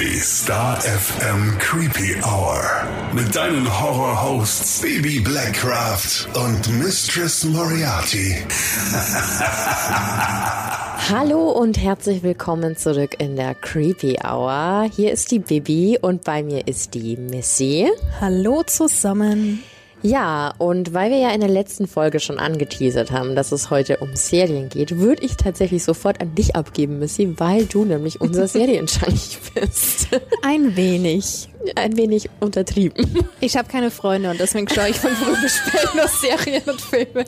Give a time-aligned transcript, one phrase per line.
[0.00, 2.62] Die Star FM Creepy Hour.
[3.12, 8.36] Mit deinen Horror-Hosts Baby Blackcraft und Mistress Moriarty.
[11.10, 14.88] Hallo und herzlich willkommen zurück in der Creepy Hour.
[14.94, 17.90] Hier ist die Bibi und bei mir ist die Missy.
[18.20, 19.64] Hallo zusammen.
[20.02, 23.98] Ja, und weil wir ja in der letzten Folge schon angeteasert haben, dass es heute
[23.98, 28.46] um Serien geht, würde ich tatsächlich sofort an dich abgeben, Missy, weil du nämlich unser
[28.48, 29.18] Serienschank
[29.54, 30.08] bist.
[30.42, 31.48] Ein wenig.
[31.74, 33.06] Ein wenig untertrieben.
[33.40, 36.80] Ich habe keine Freunde und deswegen schaue ich von früh bis spät nur Serien und
[36.80, 37.24] Filme.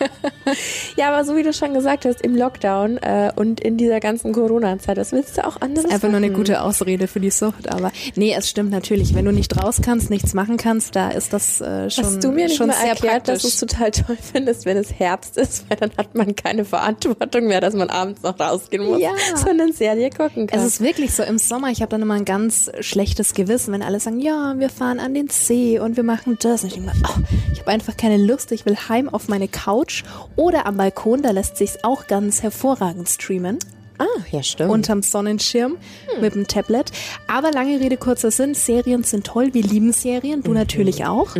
[0.96, 4.32] ja, aber so wie du schon gesagt hast, im Lockdown äh, und in dieser ganzen
[4.32, 7.30] Corona-Zeit, was willst du auch anderes Das ist einfach nur eine gute Ausrede für die
[7.30, 9.14] Sucht, aber nee, es stimmt natürlich.
[9.14, 12.30] Wenn du nicht raus kannst, nichts machen kannst, da ist das äh, schon Hast du
[12.32, 13.42] mir nicht schon mal sehr erklärt, praktisch.
[13.42, 16.64] dass du es total toll findest, wenn es Herbst ist, weil dann hat man keine
[16.64, 19.10] Verantwortung mehr, dass man abends noch rausgehen muss, Ja.
[19.36, 20.58] sondern Serie gucken kann.
[20.58, 23.82] Es ist wirklich so, im Sommer, ich habe dann immer ein ganz schlechtes Gewissen, wenn
[23.82, 26.62] alle sagen, ja, wir fahren an den See und wir machen das.
[26.62, 27.20] Und ich denke oh,
[27.52, 30.04] ich habe einfach keine Lust, ich will heim auf meine Couch
[30.36, 33.58] oder am Balkon, da lässt sich's auch ganz hervorragend streamen.
[33.98, 34.70] ah, ja stimmt.
[34.70, 35.76] unterm Sonnenschirm
[36.20, 36.90] mit dem Tablet.
[37.26, 41.34] Aber lange Rede, kurzer Sinn, Serien sind toll, wir lieben Serien, du natürlich auch.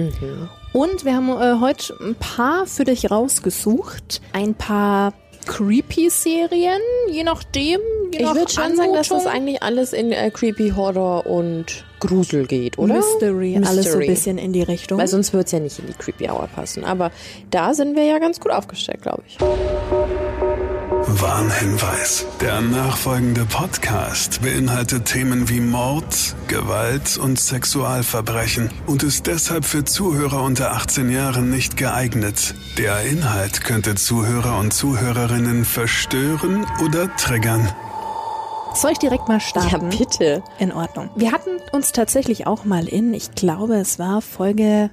[0.72, 4.20] Und wir haben äh, heute ein paar für dich rausgesucht.
[4.32, 5.14] Ein paar
[5.46, 7.80] Creepy-Serien, je nachdem.
[8.12, 12.78] Ich würde schon sagen, dass das eigentlich alles in äh, Creepy Horror und Grusel geht,
[12.78, 12.94] oder?
[12.94, 14.06] Mystery, alles so ein Mystery.
[14.06, 14.98] bisschen in die Richtung.
[14.98, 16.84] Weil sonst wird's ja nicht in die Creepy Hour passen.
[16.84, 17.10] Aber
[17.50, 19.38] da sind wir ja ganz gut aufgestellt, glaube ich.
[21.06, 22.26] Warnhinweis.
[22.40, 30.42] Der nachfolgende Podcast beinhaltet Themen wie Mord, Gewalt und Sexualverbrechen und ist deshalb für Zuhörer
[30.42, 32.54] unter 18 Jahren nicht geeignet.
[32.78, 37.68] Der Inhalt könnte Zuhörer und Zuhörerinnen verstören oder triggern.
[38.74, 39.90] Soll ich direkt mal starten?
[39.90, 40.42] bitte.
[40.58, 41.10] In Ordnung.
[41.16, 44.90] Wir hatten uns tatsächlich auch mal in, ich glaube, es war Folge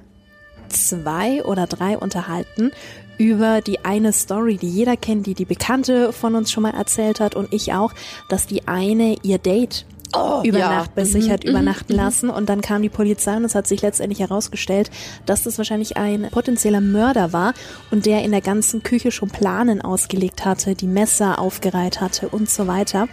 [0.68, 2.70] zwei oder drei unterhalten
[3.18, 7.20] über die eine Story, die jeder kennt, die die Bekannte von uns schon mal erzählt
[7.20, 7.92] hat und ich auch,
[8.28, 10.70] dass die eine ihr Date Oh, über ja.
[10.70, 13.82] Nacht bei sich hat übernachten lassen und dann kam die Polizei und es hat sich
[13.82, 14.90] letztendlich herausgestellt,
[15.26, 17.54] dass das wahrscheinlich ein potenzieller Mörder war
[17.90, 22.48] und der in der ganzen Küche schon Planen ausgelegt hatte, die Messer aufgereiht hatte und
[22.48, 23.08] so weiter.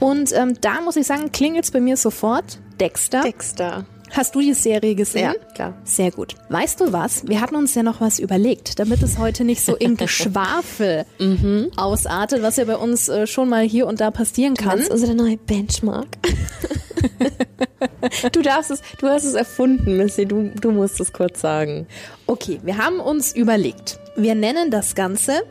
[0.00, 2.58] Und ähm, da muss ich sagen, klingelt's bei mir sofort.
[2.80, 3.22] Dexter.
[3.22, 3.84] Dexter.
[4.12, 5.34] Hast du die Serie gesehen?
[5.38, 5.74] Ja, klar.
[5.84, 6.34] Sehr gut.
[6.48, 7.26] Weißt du was?
[7.28, 11.70] Wir hatten uns ja noch was überlegt, damit es heute nicht so in Geschwafel Mhm.
[11.76, 14.78] ausartet, was ja bei uns äh, schon mal hier und da passieren kann.
[14.78, 16.06] Das ist unsere neue Benchmark.
[18.32, 20.26] du darfst es, du hast es erfunden, Missy.
[20.26, 21.86] Du, du musst es kurz sagen.
[22.26, 23.98] Okay, wir haben uns überlegt.
[24.16, 25.42] Wir nennen das Ganze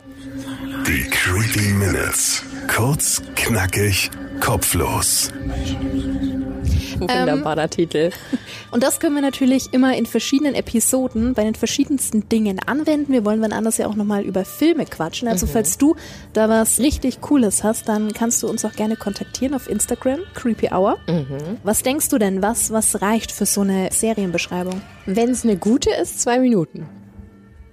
[0.86, 2.42] Die Creepy Minutes.
[2.74, 5.30] Kurz, knackig, kopflos.
[6.98, 8.10] Wunderbarer Titel.
[8.70, 13.12] und das können wir natürlich immer in verschiedenen Episoden bei den verschiedensten Dingen anwenden.
[13.12, 15.28] Wir wollen wann anders ja auch nochmal über Filme quatschen.
[15.28, 15.96] Also falls du
[16.32, 20.68] da was richtig Cooles hast, dann kannst du uns auch gerne kontaktieren auf Instagram, Creepy
[20.72, 20.98] Hour.
[21.64, 24.80] Was denkst du denn, was, was reicht für so eine Serienbeschreibung?
[25.06, 26.86] Wenn es eine gute ist, zwei Minuten.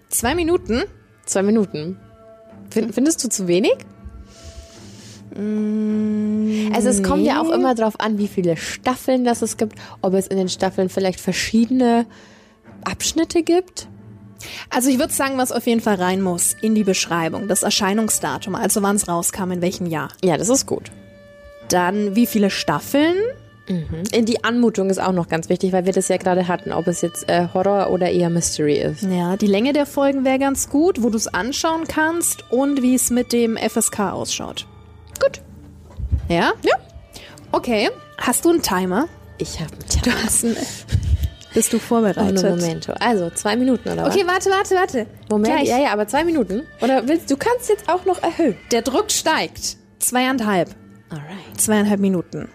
[0.09, 0.83] Zwei Minuten?
[1.25, 1.99] Zwei Minuten.
[2.69, 3.75] Find, findest du zu wenig?
[5.35, 10.13] Also es kommt ja auch immer drauf an, wie viele Staffeln das es gibt, ob
[10.13, 12.05] es in den Staffeln vielleicht verschiedene
[12.83, 13.87] Abschnitte gibt.
[14.69, 18.55] Also ich würde sagen, was auf jeden Fall rein muss in die Beschreibung, das Erscheinungsdatum,
[18.55, 20.09] also wann es rauskam, in welchem Jahr.
[20.23, 20.91] Ja, das ist gut.
[21.69, 23.15] Dann wie viele Staffeln?
[24.11, 26.85] In die Anmutung ist auch noch ganz wichtig, weil wir das ja gerade hatten, ob
[26.85, 29.01] es jetzt äh, Horror oder eher Mystery ist.
[29.03, 32.93] Ja, die Länge der Folgen wäre ganz gut, wo du es anschauen kannst und wie
[32.93, 34.67] es mit dem FSK ausschaut.
[35.21, 35.41] Gut.
[36.29, 36.53] Ja?
[36.63, 36.75] Ja.
[37.51, 37.89] Okay.
[38.17, 39.07] Hast du einen Timer?
[39.37, 40.55] Ich habe einen Du hast einen.
[41.53, 42.43] Bist du Oh, vorbereitet?
[42.43, 42.93] no, Momento.
[42.99, 44.99] Also, zwei Minuten, oder Okay, warte, warte, warte.
[45.21, 45.29] was?
[45.29, 45.53] Moment.
[45.55, 45.69] Gleich.
[45.69, 46.63] Ja, ja, aber zwei Minuten.
[46.81, 48.57] Oder willst du kannst jetzt auch noch erhöhen.
[48.71, 49.77] Der Druck steigt.
[49.99, 50.75] Zweieinhalb.
[51.09, 51.27] Alright.
[51.59, 52.49] Zweieinhalb Minuten.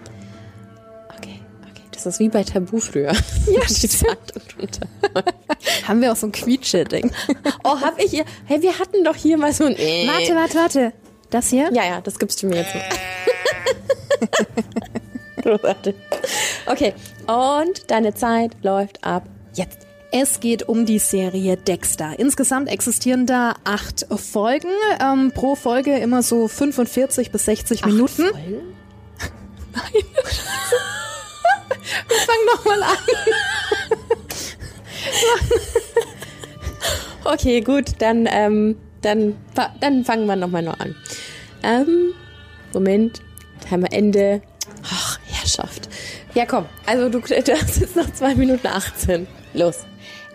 [1.16, 1.82] Okay, okay.
[1.92, 3.12] Das ist wie bei Tabu früher.
[3.12, 3.60] Ja,
[4.60, 4.86] runter.
[5.88, 7.10] Haben wir auch so ein Quietsche-Ding.
[7.64, 8.24] Oh, hab ich hier.
[8.44, 9.76] Hey, wir hatten doch hier mal so ein.
[9.76, 10.92] Warte, warte, warte.
[11.30, 11.70] Das hier?
[11.72, 12.74] Ja, ja, das gibst du mir jetzt.
[15.42, 15.94] Großartig.
[16.66, 16.92] Okay,
[17.26, 19.24] und deine Zeit läuft ab
[19.54, 19.86] jetzt.
[20.12, 22.18] Es geht um die Serie Dexter.
[22.18, 24.68] Insgesamt existieren da acht Folgen.
[25.00, 28.24] Ähm, pro Folge immer so 45 bis 60 Minuten.
[28.24, 28.74] Folgen?
[32.08, 32.98] Wir fangen nochmal an.
[37.22, 39.36] Okay, gut, dann, ähm, dann,
[39.80, 40.94] dann fangen wir nochmal noch an.
[41.62, 42.12] Ähm,
[42.72, 43.20] Moment,
[43.68, 44.42] Timer Ende.
[44.84, 45.88] Ach, Herrschaft.
[46.34, 46.66] Ja, komm.
[46.86, 49.26] Also du, du hast jetzt noch zwei Minuten 18.
[49.54, 49.86] Los.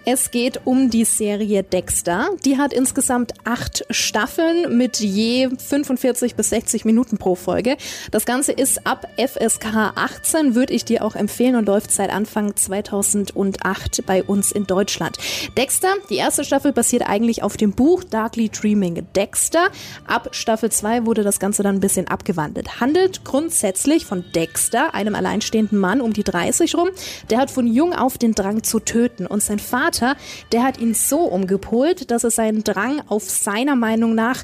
[0.07, 2.29] Es geht um die Serie Dexter.
[2.45, 7.75] Die hat insgesamt acht Staffeln mit je 45 bis 60 Minuten pro Folge.
[8.11, 12.55] Das Ganze ist ab FSK 18, würde ich dir auch empfehlen und läuft seit Anfang
[12.55, 15.17] 2008 bei uns in Deutschland.
[15.57, 19.69] Dexter, die erste Staffel basiert eigentlich auf dem Buch Darkly Dreaming Dexter.
[20.05, 22.79] Ab Staffel 2 wurde das Ganze dann ein bisschen abgewandelt.
[22.79, 26.89] Handelt grundsätzlich von Dexter, einem alleinstehenden Mann um die 30 rum.
[27.31, 30.15] Der hat von jung auf den Drang zu töten und sein Vater Vater,
[30.51, 34.43] der hat ihn so umgepolt, dass er seinen Drang auf seiner Meinung nach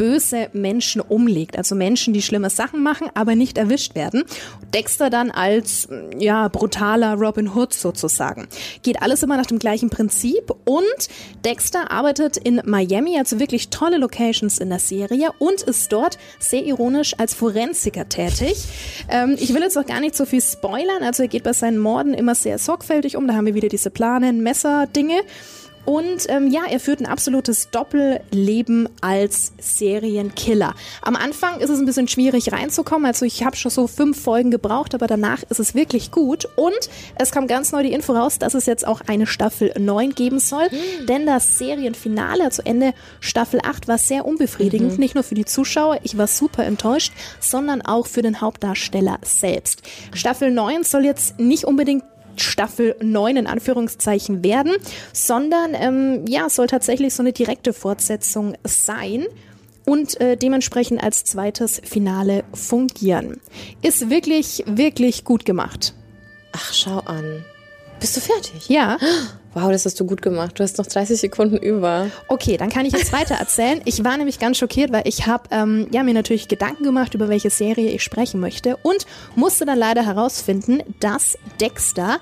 [0.00, 1.58] böse Menschen umlegt.
[1.58, 4.24] Also Menschen, die schlimme Sachen machen, aber nicht erwischt werden.
[4.72, 5.88] Dexter dann als,
[6.18, 8.48] ja, brutaler Robin Hood sozusagen.
[8.82, 11.08] Geht alles immer nach dem gleichen Prinzip und
[11.44, 16.64] Dexter arbeitet in Miami, also wirklich tolle Locations in der Serie und ist dort sehr
[16.64, 18.56] ironisch als Forensiker tätig.
[19.10, 21.76] Ähm, ich will jetzt auch gar nicht so viel spoilern, also er geht bei seinen
[21.76, 23.28] Morden immer sehr sorgfältig um.
[23.28, 25.20] Da haben wir wieder diese Planen, Messer-Dinge.
[25.84, 30.74] Und ähm, ja, er führt ein absolutes Doppelleben als Serienkiller.
[31.02, 33.06] Am Anfang ist es ein bisschen schwierig reinzukommen.
[33.06, 36.48] Also ich habe schon so fünf Folgen gebraucht, aber danach ist es wirklich gut.
[36.56, 40.14] Und es kam ganz neu die Info raus, dass es jetzt auch eine Staffel 9
[40.14, 40.68] geben soll.
[40.70, 41.06] Mhm.
[41.06, 44.92] Denn das Serienfinale, also Ende Staffel 8, war sehr unbefriedigend.
[44.92, 44.98] Mhm.
[44.98, 49.82] Nicht nur für die Zuschauer, ich war super enttäuscht, sondern auch für den Hauptdarsteller selbst.
[50.12, 52.04] Staffel 9 soll jetzt nicht unbedingt
[52.40, 54.72] Staffel 9 in Anführungszeichen werden,
[55.12, 59.26] sondern ähm, ja, soll tatsächlich so eine direkte Fortsetzung sein
[59.86, 63.40] und äh, dementsprechend als zweites Finale fungieren.
[63.82, 65.94] Ist wirklich, wirklich gut gemacht.
[66.52, 67.44] Ach, schau an.
[67.98, 68.68] Bist du fertig?
[68.68, 68.98] Ja.
[69.52, 70.58] Wow, das hast du gut gemacht.
[70.58, 72.06] Du hast noch 30 Sekunden über.
[72.28, 73.80] Okay, dann kann ich jetzt weiter erzählen.
[73.84, 77.28] Ich war nämlich ganz schockiert, weil ich habe ähm, ja, mir natürlich Gedanken gemacht, über
[77.28, 82.20] welche Serie ich sprechen möchte und musste dann leider herausfinden, dass Dexter,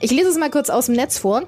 [0.00, 1.44] ich lese es mal kurz aus dem Netz vor,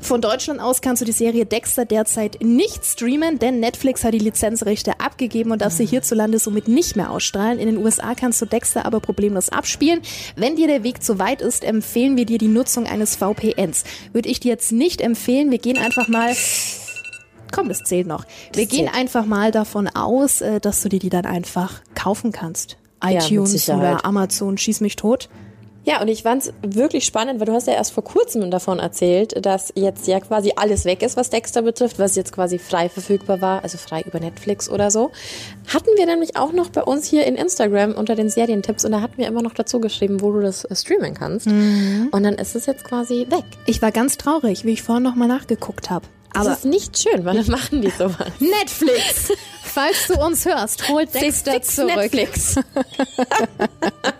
[0.00, 4.18] von Deutschland aus kannst du die Serie Dexter derzeit nicht streamen, denn Netflix hat die
[4.18, 7.58] Lizenzrechte abgegeben und darf sie hierzulande somit nicht mehr ausstrahlen.
[7.58, 10.00] In den USA kannst du Dexter aber problemlos abspielen.
[10.36, 13.84] Wenn dir der Weg zu weit ist, empfehlen wir dir die Nutzung eines VPNs.
[14.12, 15.50] Würde ich dir jetzt nicht empfehlen.
[15.50, 16.34] Wir gehen einfach mal
[17.52, 18.24] Komm, das zählt noch.
[18.52, 22.32] Wir das gehen einfach mal davon aus, äh, dass du dir die dann einfach kaufen
[22.32, 22.76] kannst.
[23.02, 25.28] iTunes ja, oder Amazon, schieß mich tot.
[25.86, 28.80] Ja, und ich fand es wirklich spannend, weil du hast ja erst vor kurzem davon
[28.80, 32.88] erzählt, dass jetzt ja quasi alles weg ist, was Dexter betrifft, was jetzt quasi frei
[32.88, 35.12] verfügbar war, also frei über Netflix oder so.
[35.72, 39.00] Hatten wir nämlich auch noch bei uns hier in Instagram unter den Serientipps und da
[39.00, 41.46] hatten wir immer noch dazu geschrieben, wo du das äh, streamen kannst.
[41.46, 42.08] Mhm.
[42.10, 43.44] Und dann ist es jetzt quasi weg.
[43.66, 46.04] Ich war ganz traurig, wie ich vorhin nochmal nachgeguckt habe.
[46.36, 48.28] Aber das ist nicht schön, weil dann machen die sowas.
[48.40, 49.32] Netflix!
[49.62, 51.96] Falls du uns hörst, holt Dexter zurück.
[51.96, 52.54] Netflix.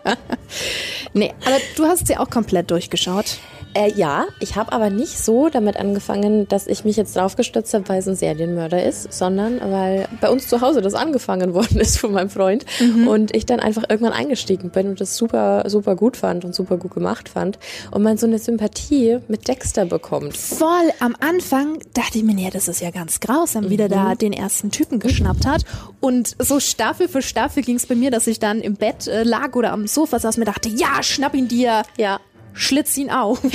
[1.15, 3.39] nee, aber du hast sie auch komplett durchgeschaut.
[3.75, 7.75] Äh, ja, ich habe aber nicht so damit angefangen, dass ich mich jetzt drauf gestützt
[7.75, 11.79] habe, weil es ein Serienmörder ist, sondern weil bei uns zu Hause das angefangen worden
[11.79, 13.07] ist von meinem Freund mhm.
[13.07, 16.77] und ich dann einfach irgendwann eingestiegen bin und das super, super gut fand und super
[16.79, 17.59] gut gemacht fand
[17.91, 20.37] und man so eine Sympathie mit Dexter bekommt.
[20.37, 23.71] Voll, am Anfang dachte ich mir, ja, das ist ja ganz grausam, mhm.
[23.71, 25.65] wie der da den ersten Typen geschnappt hat
[26.01, 29.23] und so Staffel für Staffel ging es bei mir, dass ich dann im Bett äh,
[29.23, 31.83] lag oder am Sofa saß und mir dachte, ja, schnapp ihn dir.
[31.99, 32.21] Ja
[32.57, 33.41] schlitz ihn auf.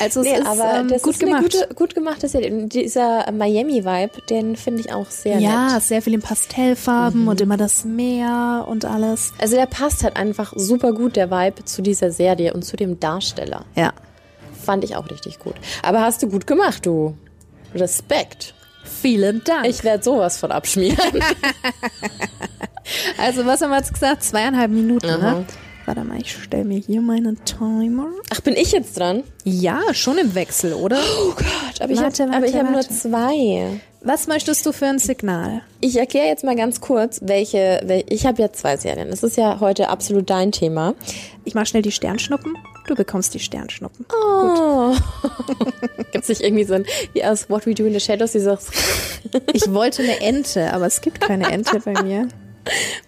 [0.00, 1.42] also es nee, ist aber ähm, das gut ist gemacht.
[1.44, 2.66] Gute, gut gemachte Serie.
[2.66, 5.72] Dieser Miami-Vibe, den finde ich auch sehr ja, nett.
[5.72, 7.28] Ja, sehr viel in Pastellfarben mhm.
[7.28, 9.32] und immer das Meer und alles.
[9.38, 13.00] Also der passt halt einfach super gut, der Vibe, zu dieser Serie und zu dem
[13.00, 13.64] Darsteller.
[13.74, 13.92] Ja.
[14.64, 15.54] Fand ich auch richtig gut.
[15.82, 17.16] Aber hast du gut gemacht, du.
[17.74, 18.54] Respekt.
[18.84, 19.66] Vielen Dank.
[19.66, 20.98] Ich werde sowas von abschmieren.
[23.18, 24.24] also was haben wir jetzt gesagt?
[24.24, 25.22] Zweieinhalb Minuten, mhm.
[25.22, 25.44] ne?
[25.86, 28.08] Warte mal, ich stelle mir hier meinen Timer.
[28.30, 29.22] Ach, bin ich jetzt dran?
[29.44, 30.98] Ja, schon im Wechsel, oder?
[30.98, 33.80] Oh Gott, aber warte, ich habe hab nur zwei.
[34.00, 35.62] Was möchtest du für ein Signal?
[35.80, 37.82] Ich erkläre jetzt mal ganz kurz, welche.
[37.84, 39.10] welche ich habe ja zwei Serien.
[39.10, 40.96] Das ist ja heute absolut dein Thema.
[41.44, 42.58] Ich mache schnell die Sternschnuppen.
[42.88, 44.06] Du bekommst die Sternschnuppen.
[44.12, 44.92] Oh.
[46.10, 48.70] gibt es nicht irgendwie so ein, wie aus What We Do in the Shadows, dieses.
[49.52, 52.26] ich wollte eine Ente, aber es gibt keine Ente bei mir.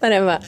[0.00, 0.40] Warte mal.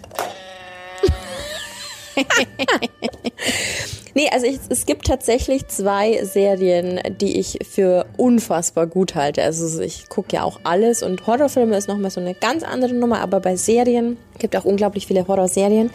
[4.15, 9.43] nee, also ich, es gibt tatsächlich zwei Serien, die ich für unfassbar gut halte.
[9.43, 13.21] Also ich gucke ja auch alles und Horrorfilme ist nochmal so eine ganz andere Nummer,
[13.21, 15.91] aber bei Serien, gibt auch unglaublich viele Horrorserien,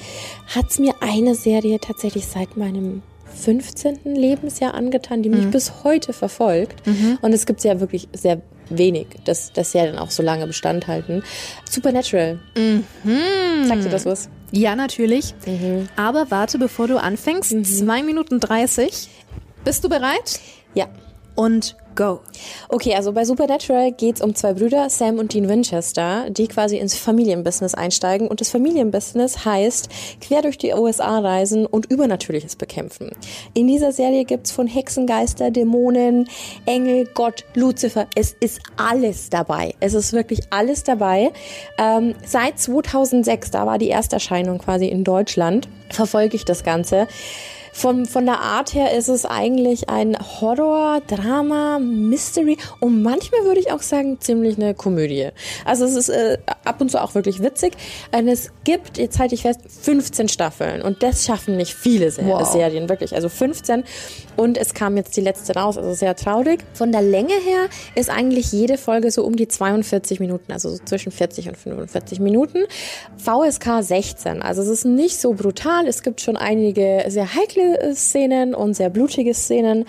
[0.47, 3.01] hat es mir eine Serie tatsächlich seit meinem
[3.35, 4.15] 15.
[4.15, 5.51] Lebensjahr angetan, die mich mhm.
[5.51, 6.85] bis heute verfolgt.
[6.87, 7.17] Mhm.
[7.21, 11.23] Und es gibt ja wirklich sehr wenig, dass, dass Serien auch so lange Bestand halten.
[11.69, 12.39] Supernatural.
[12.57, 12.83] Mhm.
[13.67, 14.29] Sagt dir das was?
[14.51, 15.33] Ja, natürlich.
[15.95, 17.65] Aber warte, bevor du anfängst.
[17.65, 19.09] Zwei Minuten 30.
[19.63, 20.39] Bist du bereit?
[20.73, 20.87] Ja.
[21.35, 22.21] Und go.
[22.69, 26.95] Okay, also bei Supernatural geht's um zwei Brüder, Sam und Dean Winchester, die quasi ins
[26.95, 28.27] Familienbusiness einsteigen.
[28.27, 29.89] Und das Familienbusiness heißt
[30.21, 33.11] quer durch die USA reisen und Übernatürliches bekämpfen.
[33.53, 36.27] In dieser Serie gibt's von Hexengeister, Dämonen,
[36.65, 38.07] Engel, Gott, Lucifer.
[38.15, 39.73] Es ist alles dabei.
[39.79, 41.31] Es ist wirklich alles dabei.
[41.77, 47.07] Ähm, seit 2006, da war die Ersterscheinung quasi in Deutschland, verfolge ich das Ganze.
[47.77, 53.59] Von, von der Art her ist es eigentlich ein Horror, Drama, Mystery und manchmal würde
[53.59, 55.31] ich auch sagen ziemlich eine Komödie.
[55.65, 57.73] Also es ist äh, ab und zu auch wirklich witzig.
[58.17, 62.25] Und es gibt, jetzt halte ich fest, 15 Staffeln und das schaffen nicht viele Ser
[62.25, 62.49] Wow.
[62.49, 63.13] Serien, wirklich.
[63.13, 63.83] Also 15
[64.37, 66.63] und es kam jetzt die letzte raus, also sehr traurig.
[66.73, 70.77] Von der Länge her ist eigentlich jede Folge so um die 42 Minuten, also so
[70.83, 72.63] zwischen 40 und 45 Minuten.
[73.17, 75.87] VSK 16, also es ist nicht so brutal.
[75.87, 79.85] Es gibt schon einige sehr heikle äh, Szenen und sehr blutige Szenen,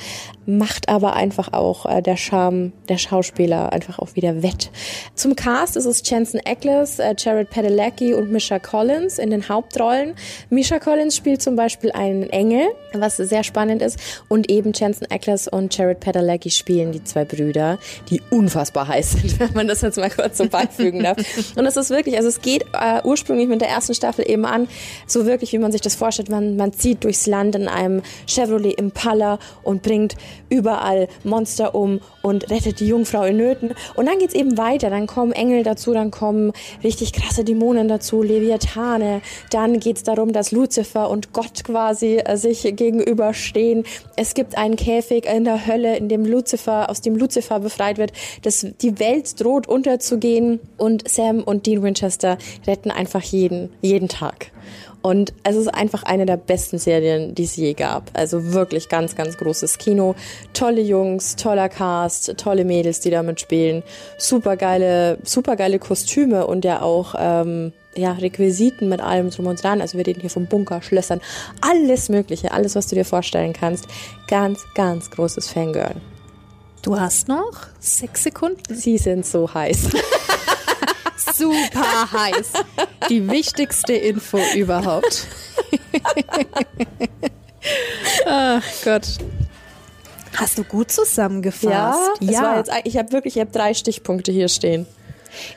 [0.47, 4.71] macht aber einfach auch äh, der Charme der Schauspieler einfach auch wieder wett.
[5.15, 10.15] Zum Cast ist es Jensen Ackles, äh, Jared Padalecki und Misha Collins in den Hauptrollen.
[10.50, 13.99] Misha Collins spielt zum Beispiel einen Engel, was sehr spannend ist,
[14.29, 19.41] und eben Jensen Ackles und Jared Padalecki spielen die zwei Brüder, die unfassbar heiß sind,
[19.41, 21.19] wenn man das jetzt mal kurz so beifügen darf.
[21.57, 24.69] Und es ist wirklich, also es geht äh, ursprünglich mit der ersten Staffel eben an,
[25.07, 28.79] so wirklich, wie man sich das vorstellt, man, man zieht durchs Land in einem Chevrolet
[28.79, 30.17] Impala und bringt
[30.49, 33.75] überall Monster um und rettet die Jungfrau in Nöten.
[33.95, 36.52] Und dann geht's eben weiter, dann kommen Engel dazu, dann kommen
[36.83, 42.62] richtig krasse Dämonen dazu, Leviathane, dann geht's darum, dass Luzifer und Gott quasi äh, sich
[42.62, 43.85] gegenüberstehen.
[44.16, 48.12] Es gibt einen Käfig in der Hölle, in dem Lucifer, aus dem Lucifer befreit wird.
[48.43, 54.50] Das, die Welt droht unterzugehen und Sam und Dean Winchester retten einfach jeden, jeden Tag.
[55.06, 58.10] Und es ist einfach eine der besten Serien, die es je gab.
[58.14, 60.16] Also wirklich ganz, ganz großes Kino.
[60.52, 63.84] Tolle Jungs, toller Cast, tolle Mädels, die damit spielen.
[64.18, 69.80] Supergeile, supergeile Kostüme und ja auch ähm, ja, Requisiten mit allem drum und dran.
[69.80, 71.20] Also wir reden hier vom Bunker, Schlössern,
[71.60, 73.86] alles Mögliche, alles, was du dir vorstellen kannst.
[74.26, 75.94] Ganz, ganz großes Fangirl.
[76.82, 78.75] Du hast noch sechs Sekunden.
[78.75, 79.90] Sie sind so heiß.
[81.16, 82.52] Super heiß.
[83.08, 85.26] Die wichtigste Info überhaupt.
[88.26, 89.06] Ach Gott.
[90.37, 92.20] Hast du gut zusammengefasst?
[92.20, 94.87] Ja, war jetzt, ich habe wirklich, ich habe drei Stichpunkte hier stehen.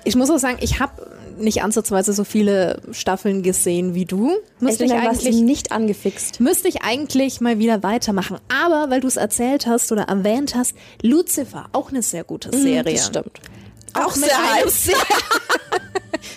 [0.03, 4.37] Ich muss auch sagen, ich habe nicht ansatzweise so viele Staffeln gesehen wie du.
[4.59, 6.39] Müsste ich, eigentlich, nicht angefixt.
[6.39, 8.37] müsste ich eigentlich mal wieder weitermachen.
[8.49, 12.93] Aber weil du es erzählt hast oder erwähnt hast, Lucifer, auch eine sehr gute Serie.
[12.95, 13.39] Das stimmt.
[13.95, 14.29] Auch, sehr,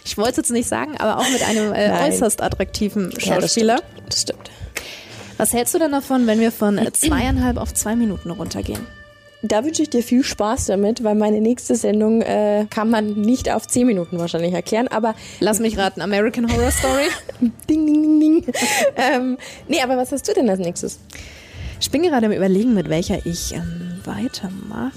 [0.05, 3.25] Ich wollte es jetzt nicht sagen, aber auch mit einem äh, äußerst attraktiven Ja, das
[3.25, 3.79] Schauspieler.
[3.79, 4.03] stimmt.
[4.09, 4.51] Das stimmt.
[5.39, 8.87] Was hältst du denn davon, wenn wir von zweieinhalb auf zwei Minuten runtergehen?
[9.45, 13.51] Da wünsche ich dir viel Spaß damit, weil meine nächste Sendung äh, kann man nicht
[13.51, 17.09] auf zehn Minuten wahrscheinlich erklären, aber Lass mich raten, American Horror Story.
[17.69, 18.55] ding, ding, ding, ding.
[18.97, 21.01] ähm, nee, aber was hast du denn als nächstes?
[21.81, 24.93] Ich bin gerade am überlegen, mit welcher ich ähm, weitermache.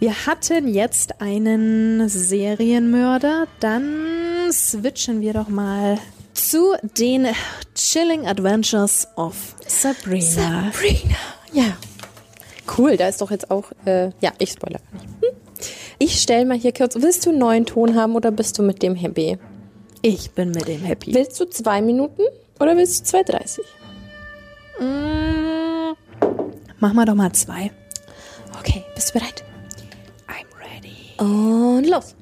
[0.00, 5.98] Wir hatten jetzt einen Serienmörder, dann switchen wir doch mal
[6.32, 7.28] zu den
[7.74, 10.72] Chilling Adventures of Sabrina.
[10.72, 11.16] Sabrina.
[11.52, 11.76] Ja.
[12.78, 15.14] Cool, da ist doch jetzt auch, äh, ja, ich spoiler gar nicht.
[15.20, 15.68] Hm.
[15.98, 18.82] Ich stell mal hier kurz, willst du einen neuen Ton haben oder bist du mit
[18.82, 19.36] dem happy?
[20.00, 21.12] Ich bin mit dem happy.
[21.12, 22.22] Willst du zwei Minuten
[22.58, 23.60] oder willst du 2,30?
[24.80, 25.94] Mm,
[26.78, 27.70] Mach mal doch mal zwei.
[28.58, 29.44] Okay, bist du bereit?
[31.20, 32.16] Und los.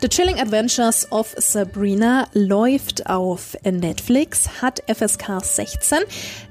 [0.00, 5.98] The Chilling Adventures of Sabrina läuft auf Netflix, hat FSK 16.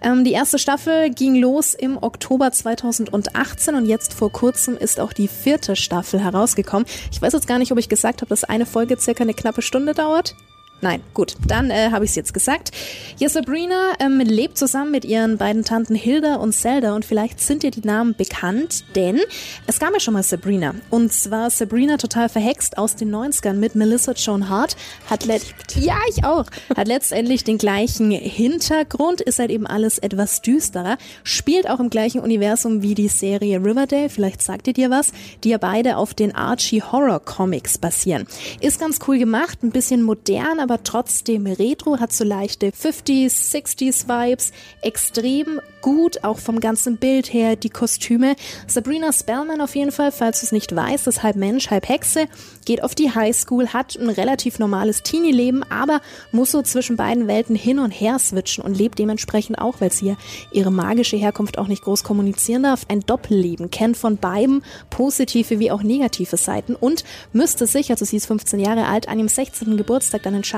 [0.01, 5.11] Ähm, die erste Staffel ging los im Oktober 2018 und jetzt vor kurzem ist auch
[5.11, 6.85] die vierte Staffel herausgekommen.
[7.11, 9.63] Ich weiß jetzt gar nicht, ob ich gesagt habe, dass eine Folge circa eine knappe
[9.63, 10.35] Stunde dauert.
[10.79, 12.69] Nein, gut, dann äh, habe ich es jetzt gesagt.
[13.17, 17.63] Ja, Sabrina ähm, lebt zusammen mit ihren beiden Tanten Hilda und Zelda und vielleicht sind
[17.63, 19.19] dir die Namen bekannt, denn
[19.65, 20.75] es gab ja schon mal Sabrina.
[20.91, 24.75] Und zwar Sabrina total verhext aus den 90ern mit Melissa Joan Hart.
[25.09, 25.41] Hat let
[25.75, 26.45] ja, ich auch.
[26.75, 32.19] Hat letztendlich den gleichen Hintergrund, ist halt eben alles etwas düsterer, spielt auch im gleichen
[32.19, 35.11] Universum wie die Serie Riverdale, vielleicht sagt ihr dir was,
[35.43, 38.27] die ja beide auf den Archie Horror Comics basieren.
[38.61, 44.07] Ist ganz cool gemacht, ein bisschen modern, aber trotzdem retro, hat so leichte 50s, 60s
[44.09, 48.35] Vibes, extrem gut, auch vom ganzen Bild her, die Kostüme.
[48.67, 52.25] Sabrina Spellman auf jeden Fall, falls du es nicht weißt, ist halb Mensch, halb Hexe,
[52.65, 56.01] geht auf die Highschool, hat ein relativ normales Teenie-Leben, aber
[56.33, 60.17] muss so zwischen beiden Welten hin und her switchen und lebt dementsprechend auch, weil sie
[60.51, 65.71] ihre magische Herkunft auch nicht groß kommunizieren darf, ein Doppelleben, kennt von beiden positive wie
[65.71, 69.77] auch negative Seiten und müsste sich, also sie ist 15 Jahre alt, an ihrem 16.
[69.77, 70.56] Geburtstag dann entscheiden,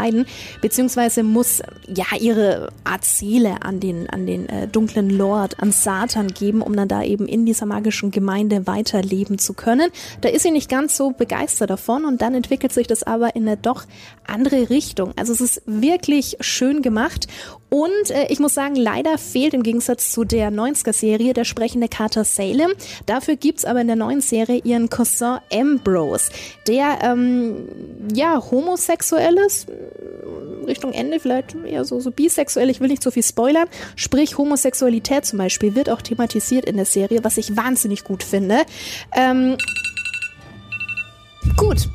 [0.62, 6.28] beziehungsweise muss ja ihre Art Seele an den, an den äh, dunklen Lord, an Satan
[6.30, 9.90] geben, um dann da eben in dieser magischen Gemeinde weiterleben zu können.
[10.22, 13.48] Da ist sie nicht ganz so begeistert davon und dann entwickelt sich das aber in
[13.48, 13.86] eine doch
[14.28, 15.14] andere Richtung.
[15.16, 17.28] Also es ist wirklich schön gemacht
[17.70, 22.24] und äh, ich muss sagen, leider fehlt im Gegensatz zu der 90er-Serie der sprechende Carter
[22.24, 22.72] Salem.
[23.06, 26.32] Dafür gibt's aber in der neuen Serie ihren Cousin Ambrose,
[26.68, 27.68] der ähm,
[28.14, 29.68] ja homosexuell ist,
[30.68, 33.68] Richtung Ende vielleicht eher so, so bisexuell, ich will nicht so viel spoilern.
[33.96, 38.62] Sprich, Homosexualität zum Beispiel wird auch thematisiert in der Serie, was ich wahnsinnig gut finde.
[39.16, 39.58] Ähm,
[41.58, 41.90] gut.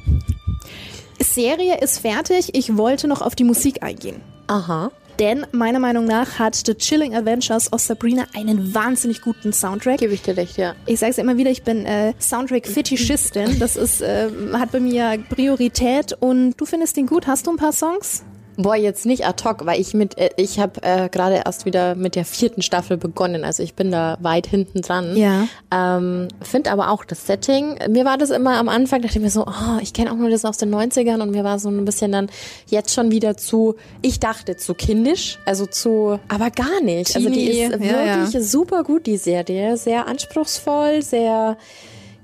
[1.20, 2.54] Serie ist fertig.
[2.54, 4.20] Ich wollte noch auf die Musik eingehen.
[4.46, 4.90] Aha.
[5.18, 9.98] Denn meiner Meinung nach hat The Chilling Adventures of Sabrina einen wahnsinnig guten Soundtrack.
[9.98, 10.74] Gebe ich dir recht, ja.
[10.86, 13.58] Ich sage es immer wieder, ich bin äh, Soundtrack-Fetischistin.
[13.58, 17.26] Das ist, äh, hat bei mir Priorität und du findest ihn gut.
[17.26, 18.24] Hast du ein paar Songs?
[18.56, 21.94] Boah, jetzt nicht ad hoc, weil ich mit, äh, ich habe äh, gerade erst wieder
[21.94, 25.16] mit der vierten Staffel begonnen, also ich bin da weit hinten dran.
[25.16, 25.48] Ja.
[25.72, 27.78] Ähm, Finde aber auch das Setting.
[27.88, 30.30] Mir war das immer am Anfang, dachte ich mir so, oh, ich kenne auch nur
[30.30, 32.30] das aus den 90ern und mir war so ein bisschen dann
[32.66, 37.16] jetzt schon wieder zu, ich dachte zu kindisch, also zu, aber gar nicht.
[37.16, 38.40] also die ist Teenie, ja, wirklich ja.
[38.40, 39.76] super gut, die Serie.
[39.76, 41.56] Sehr anspruchsvoll, sehr,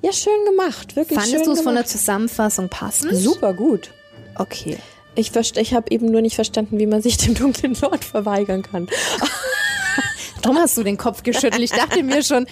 [0.03, 0.97] ja, schön gemacht.
[0.97, 1.85] Wirklich Fandest du es von der.
[1.85, 3.17] Zusammenfassung passend?
[3.17, 3.91] Super gut.
[4.37, 4.79] Okay.
[5.21, 8.89] Ich, ich habe eben nur nicht verstanden, wie man sich dem dunklen Lord verweigern kann.
[10.43, 11.63] Darum hast du den Kopf geschüttelt.
[11.63, 12.47] Ich dachte mir schon.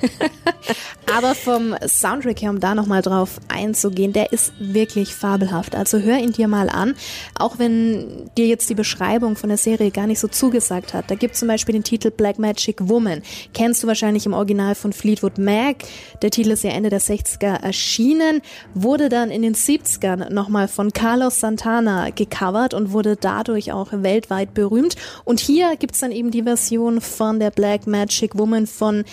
[1.14, 5.74] Aber vom Soundtrack her, um da nochmal drauf einzugehen, der ist wirklich fabelhaft.
[5.74, 6.94] Also hör ihn dir mal an.
[7.38, 11.10] Auch wenn dir jetzt die Beschreibung von der Serie gar nicht so zugesagt hat.
[11.10, 13.22] Da gibt zum Beispiel den Titel Black Magic Woman.
[13.54, 15.76] Kennst du wahrscheinlich im Original von Fleetwood Mac.
[16.22, 18.42] Der Titel ist ja Ende der 60er erschienen,
[18.74, 24.54] wurde dann in den 70ern nochmal von Carlos Santana gecovert und wurde dadurch auch weltweit
[24.54, 24.96] berühmt.
[25.24, 29.04] Und hier gibt's dann eben die Version von der Black Magic Woman von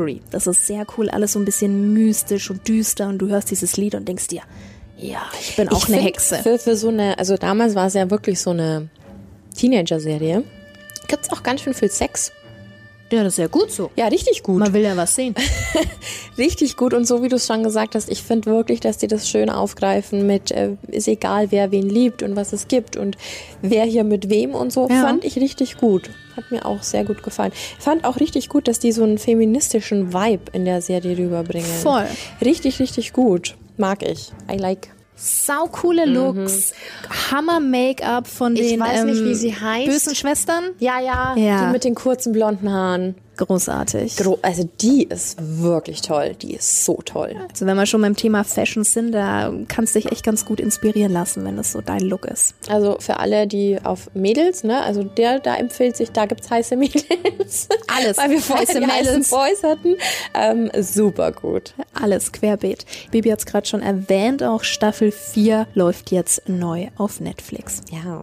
[0.00, 0.22] Victory.
[0.30, 3.76] Das ist sehr cool, alles so ein bisschen mystisch und düster und du hörst dieses
[3.76, 4.42] Lied und denkst dir,
[4.96, 6.36] ja, ich bin auch Ich eine find, Hexe.
[6.36, 8.88] Für, für so eine, also damals war es ja wirklich so eine
[9.56, 10.44] Teenager-Serie.
[11.08, 12.32] Gibt's auch ganz schön viel Sex.
[13.12, 13.90] Ja, das ist ja gut so.
[13.96, 14.58] Ja, richtig gut.
[14.58, 15.34] Man will ja was sehen.
[16.38, 19.08] Richtig gut und so wie du es schon gesagt hast, ich finde wirklich, dass die
[19.08, 23.16] das schön aufgreifen mit, äh, ist egal, wer wen liebt und was es gibt und
[23.62, 25.02] wer hier mit wem und so, Ja.
[25.02, 26.10] fand ich richtig gut.
[26.36, 27.52] Hat mir auch sehr gut gefallen.
[27.78, 31.66] Fand auch richtig gut, dass die so einen feministischen Vibe in der Serie rüberbringen.
[31.82, 32.06] Voll.
[32.42, 33.56] Richtig, richtig gut.
[33.76, 34.30] Mag ich.
[34.50, 34.88] I like.
[35.22, 36.72] Saucoole Looks,
[37.30, 38.58] Hammer-Make-up von Mhm.
[38.58, 39.86] Ich den weiß nicht, ähm, wie sie heißt.
[39.86, 40.64] bösen Schwestern.
[40.78, 41.66] Ja, ja, Ja.
[41.66, 43.14] die mit den kurzen blonden Haaren.
[43.40, 44.16] Großartig.
[44.16, 46.34] Gro also die ist wirklich toll.
[46.40, 47.34] Die ist so toll.
[47.50, 50.60] Also wenn wir schon beim Thema Fashion sind, da kannst du dich echt ganz gut
[50.60, 52.54] inspirieren lassen, wenn das so dein Look ist.
[52.68, 56.76] Also für alle, die auf Mädels, ne, also der, da empfiehlt sich, da gibt's heiße
[56.76, 57.68] Mädels.
[57.86, 58.16] Alles.
[58.18, 59.30] Weil wir vorher Heiße die heißen Mädels.
[59.30, 59.96] Boys hatten.
[60.34, 61.72] Ähm, super gut.
[61.94, 62.84] Alles querbeet.
[63.10, 67.80] Baby hat es gerade schon erwähnt, auch Staffel 4 läuft jetzt neu auf Netflix.
[67.90, 68.22] Ja,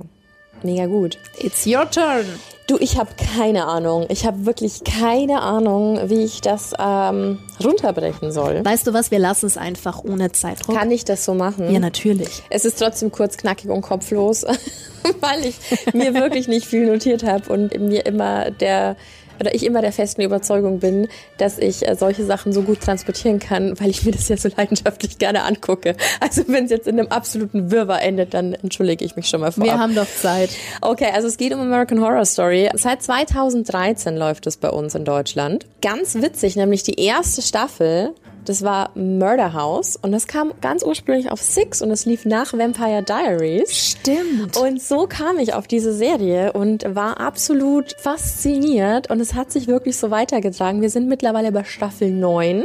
[0.64, 1.18] mega gut.
[1.38, 2.26] It's your turn.
[2.68, 4.08] Du, ich habe keine Ahnung.
[4.10, 8.66] Ich habe wirklich keine Ahnung, wie ich das ähm, runterbrechen soll.
[8.66, 10.76] Weißt du was, wir lassen es einfach ohne Zeitdruck.
[10.76, 11.72] Kann ich das so machen?
[11.72, 12.44] ja, natürlich.
[12.50, 14.44] Es ist trotzdem kurz, knackig und kopflos,
[15.22, 15.56] weil ich
[15.94, 18.98] mir wirklich nicht viel notiert habe und mir immer der
[19.40, 23.40] oder ich immer der festen Überzeugung bin, dass ich äh, solche Sachen so gut transportieren
[23.40, 25.96] kann, weil ich mir das ja so leidenschaftlich gerne angucke.
[26.20, 29.52] Also wenn es jetzt in einem absoluten Wirrwarr endet, dann entschuldige ich mich schon mal
[29.52, 29.68] vorab.
[29.68, 30.50] Wir haben doch Zeit.
[30.82, 32.70] Okay, also es geht um American Horror Story.
[32.74, 35.66] Seit 2013 läuft es bei uns in Deutschland.
[35.82, 38.14] Ganz witzig, nämlich die erste Staffel,
[38.48, 42.54] das war Murder House und das kam ganz ursprünglich auf Six und es lief nach
[42.54, 43.76] Vampire Diaries.
[43.76, 44.56] Stimmt.
[44.56, 49.68] Und so kam ich auf diese Serie und war absolut fasziniert und es hat sich
[49.68, 50.82] wirklich so weitergetragen.
[50.82, 52.64] Wir sind mittlerweile bei Staffel 9.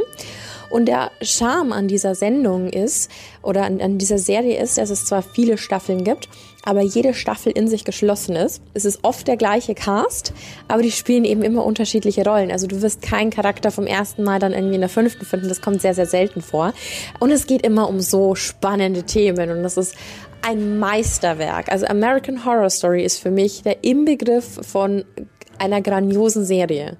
[0.73, 3.11] Und der Charme an dieser Sendung ist,
[3.43, 6.29] oder an, an dieser Serie ist, dass es zwar viele Staffeln gibt,
[6.65, 8.59] aber jede Staffel in sich geschlossen ist.
[8.73, 10.33] Es ist oft der gleiche Cast,
[10.67, 12.51] aber die spielen eben immer unterschiedliche Rollen.
[12.51, 15.47] Also du wirst keinen Charakter vom ersten Mal dann irgendwie in der fünften finden.
[15.47, 16.73] Das kommt sehr, sehr selten vor.
[17.19, 19.93] Und es geht immer um so spannende Themen und das ist
[20.41, 21.71] ein Meisterwerk.
[21.71, 25.05] Also American Horror Story ist für mich der Inbegriff von
[25.59, 26.97] einer grandiosen Serie.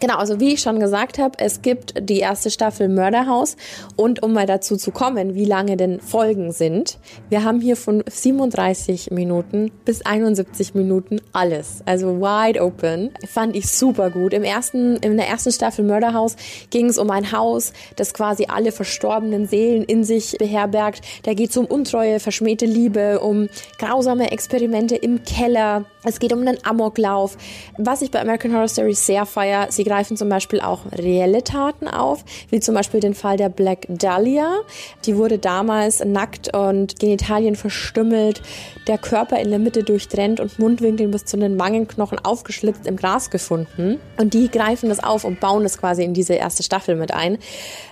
[0.00, 3.56] Genau, also wie ich schon gesagt habe, es gibt die erste Staffel Murder House
[3.96, 8.02] und um mal dazu zu kommen, wie lange denn Folgen sind, wir haben hier von
[8.06, 11.82] 37 Minuten bis 71 Minuten alles.
[11.86, 13.10] Also wide open.
[13.26, 14.32] Fand ich super gut.
[14.32, 16.36] Im ersten, in der ersten Staffel Murder House
[16.70, 21.02] ging es um ein Haus, das quasi alle verstorbenen Seelen in sich beherbergt.
[21.24, 25.84] Da geht es um Untreue, verschmähte Liebe, um grausame Experimente im Keller.
[26.04, 27.36] Es geht um einen Amoklauf.
[27.78, 31.88] Was ich bei American Horror Story sehr feier, sie greifen zum Beispiel auch reelle Taten
[31.88, 34.60] auf, wie zum Beispiel den Fall der Black Dahlia.
[35.04, 38.42] Die wurde damals nackt und Genitalien verstümmelt,
[38.86, 43.30] der Körper in der Mitte durchtrennt und Mundwinkel bis zu den Wangenknochen aufgeschlitzt im Gras
[43.30, 44.00] gefunden.
[44.16, 47.38] Und die greifen das auf und bauen das quasi in diese erste Staffel mit ein.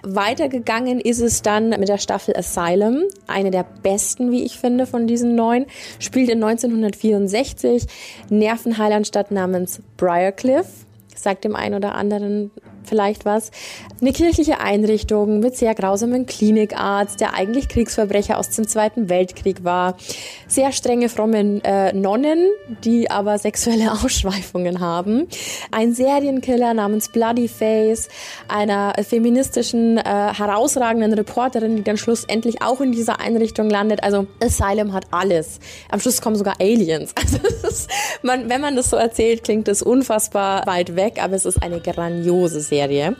[0.02, 5.06] Weitergegangen ist es dann mit der Staffel Asylum, eine der besten, wie ich finde, von
[5.06, 5.66] diesen neun,
[5.98, 7.86] spielt in 1964
[8.30, 10.86] Nervenheilanstadt namens Briarcliff.
[11.14, 12.50] Sagt dem einen oder anderen
[12.86, 13.50] vielleicht was.
[14.00, 19.96] Eine kirchliche Einrichtung mit sehr grausamen Klinikarzt, der eigentlich Kriegsverbrecher aus dem Zweiten Weltkrieg war.
[20.46, 22.50] Sehr strenge, fromme äh, Nonnen,
[22.84, 25.26] die aber sexuelle Ausschweifungen haben.
[25.70, 28.08] Ein Serienkiller namens Bloody Face,
[28.48, 34.02] einer feministischen, äh, herausragenden Reporterin, die dann schlussendlich auch in dieser Einrichtung landet.
[34.02, 35.58] Also Asylum hat alles.
[35.90, 37.14] Am Schluss kommen sogar Aliens.
[37.24, 37.90] Also ist,
[38.22, 41.80] man, wenn man das so erzählt, klingt das unfassbar weit weg, aber es ist eine
[41.80, 42.73] grandiose Serie.
[42.74, 43.16] Serie.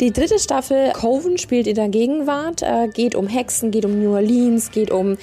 [0.00, 4.12] Die dritte Staffel Coven spielt in der Gegenwart, äh, geht um Hexen, geht um New
[4.14, 5.16] Orleans, geht um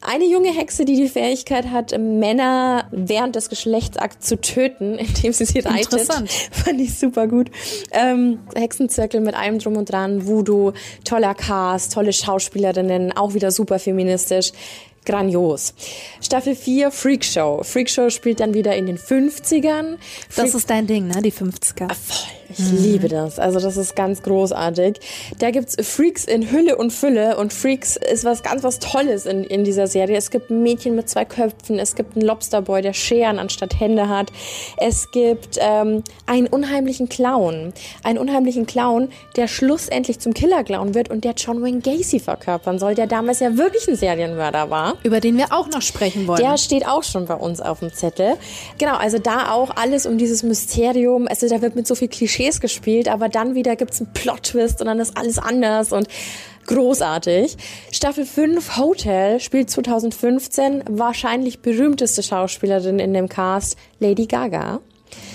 [0.00, 5.44] eine junge Hexe, die die Fähigkeit hat, Männer während des Geschlechtsakts zu töten, indem sie
[5.44, 5.92] sie reitet.
[5.92, 6.30] Interessant.
[6.50, 7.50] Fand ich super gut.
[7.92, 10.72] Ähm, Hexenzirkel mit allem drum und dran, Voodoo,
[11.04, 14.52] toller Cast, tolle Schauspielerinnen, auch wieder super feministisch
[15.04, 15.74] grandios.
[16.20, 17.62] Staffel 4, Freakshow.
[17.62, 19.98] Freakshow spielt dann wieder in den 50ern.
[20.28, 21.22] Freak das ist dein Ding, ne?
[21.22, 21.88] Die 50er.
[21.88, 22.41] Ah, voll.
[22.58, 22.82] Ich mhm.
[22.82, 23.38] liebe das.
[23.38, 25.00] Also das ist ganz großartig.
[25.38, 29.44] Da gibt's Freaks in Hülle und Fülle und Freaks ist was ganz was Tolles in,
[29.44, 30.16] in dieser Serie.
[30.16, 34.08] Es gibt ein Mädchen mit zwei Köpfen, es gibt einen Lobsterboy, der Scheren anstatt Hände
[34.08, 34.32] hat.
[34.76, 37.72] Es gibt ähm, einen unheimlichen Clown.
[38.02, 42.94] Einen unheimlichen Clown, der schlussendlich zum Killer-Clown wird und der John Wayne Gacy verkörpern soll,
[42.94, 44.94] der damals ja wirklich ein Serienmörder war.
[45.02, 46.40] Über den wir auch noch sprechen wollen.
[46.40, 48.34] Der steht auch schon bei uns auf dem Zettel.
[48.78, 51.26] Genau, also da auch alles um dieses Mysterium.
[51.28, 52.08] Also da wird mit so viel
[52.42, 56.08] Klischees gespielt, aber dann wieder gibt's einen Plot-Twist und dann ist alles anders und
[56.66, 57.56] großartig.
[57.92, 64.80] Staffel 5 Hotel spielt 2015 wahrscheinlich berühmteste Schauspielerin in dem Cast Lady Gaga.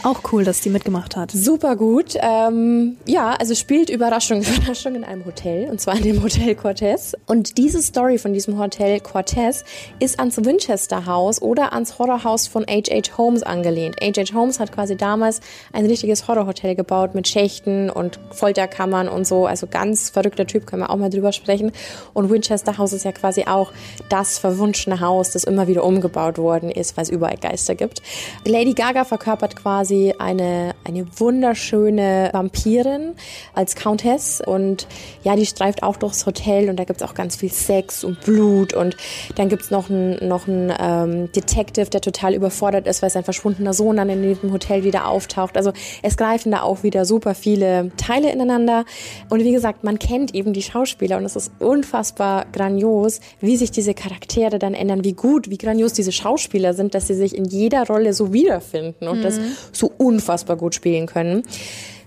[0.04, 1.32] Auch cool, dass die mitgemacht hat.
[1.32, 2.16] Super gut.
[2.22, 7.16] Ähm, ja, also spielt Überraschung, Überraschung in einem Hotel, und zwar in dem Hotel Cortez.
[7.26, 9.64] Und diese Story von diesem Hotel Cortez
[10.00, 13.18] ist ans Winchester House oder ans Horrorhaus von H.H.
[13.18, 13.98] Holmes angelehnt.
[14.02, 14.34] H.H.
[14.34, 15.42] Holmes hat quasi damals
[15.74, 19.48] ein richtiges Horrorhotel gebaut mit Schächten und Folterkammern und so.
[19.48, 21.72] Also ganz verrückter Typ, können wir auch mal drüber sprechen.
[22.14, 23.72] Und Winchester House ist ja quasi auch
[24.10, 28.02] das verwunschene Haus, das immer wieder umgebaut worden ist, weil es überall Geister gibt.
[28.46, 33.16] Lady Gaga verkörpert quasi quasi eine, eine wunderschöne Vampirin
[33.54, 34.88] als Countess und
[35.26, 38.22] ja, die streift auch durchs Hotel und da gibt es auch ganz viel Sex und
[38.22, 38.96] Blut und
[39.36, 43.26] dann gibt es noch einen noch einen, ähm, Detective, der total überfordert ist, weil sein
[43.26, 45.58] verschwundener Sohn dann in diesem Hotel wieder auftaucht.
[45.58, 48.86] Also es greifen da auch wieder super viele Teile ineinander
[49.30, 53.72] und wie gesagt, man kennt eben die Schauspieler und es ist unfassbar grandios, wie sich
[53.72, 57.44] diese Charaktere dann ändern, wie gut, wie grandios diese Schauspieler sind, dass sie sich in
[57.44, 59.24] jeder Rolle so wiederfinden und mhm.
[59.24, 59.38] das
[59.72, 61.44] so unfassbar gut spielen können.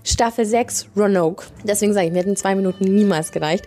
[0.03, 1.45] Staffel 6 Roanoke.
[1.63, 3.65] Deswegen sage ich, mir hätten zwei Minuten niemals gereicht.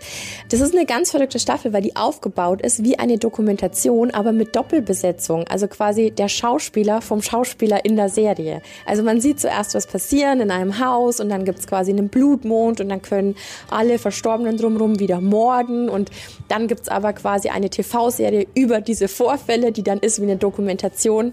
[0.49, 4.57] Das ist eine ganz verrückte Staffel, weil die aufgebaut ist wie eine Dokumentation, aber mit
[4.57, 5.47] Doppelbesetzung.
[5.49, 8.63] Also quasi der Schauspieler vom Schauspieler in der Serie.
[8.85, 12.81] Also man sieht zuerst was passieren in einem Haus und dann gibt's quasi einen Blutmond
[12.81, 13.37] und dann können
[13.71, 16.11] alle Verstorbenen drumherum wieder morden und
[16.49, 21.33] dann gibt's aber quasi eine TV-Serie über diese Vorfälle, die dann ist wie eine Dokumentation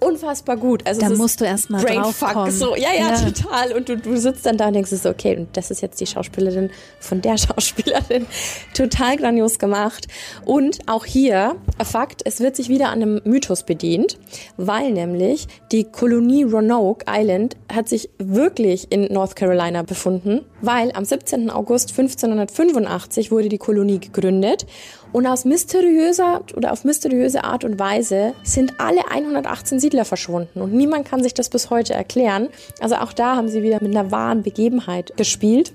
[0.00, 0.86] unfassbar gut.
[0.86, 2.50] Also da musst du erstmal drauf kommen.
[2.50, 3.72] So, ja, ja, ja, total.
[3.72, 6.06] Und du, du sitzt dann da und denkst so, okay, und das ist jetzt die
[6.06, 8.26] Schauspielerin von der Schauspielerin.
[8.74, 10.06] Total grandios gemacht.
[10.44, 14.18] Und auch hier, Fakt, es wird sich wieder an einem Mythos bedient,
[14.56, 21.04] weil nämlich die Kolonie Roanoke Island hat sich wirklich in North Carolina befunden, weil am
[21.04, 21.50] 17.
[21.50, 24.66] August 1585 wurde die Kolonie gegründet
[25.14, 30.72] und aus mysteriöser oder auf mysteriöse Art und Weise sind alle 118 Siedler verschwunden und
[30.72, 32.48] niemand kann sich das bis heute erklären.
[32.80, 35.72] Also auch da haben sie wieder mit einer wahren Begebenheit gespielt.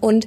[0.00, 0.26] Und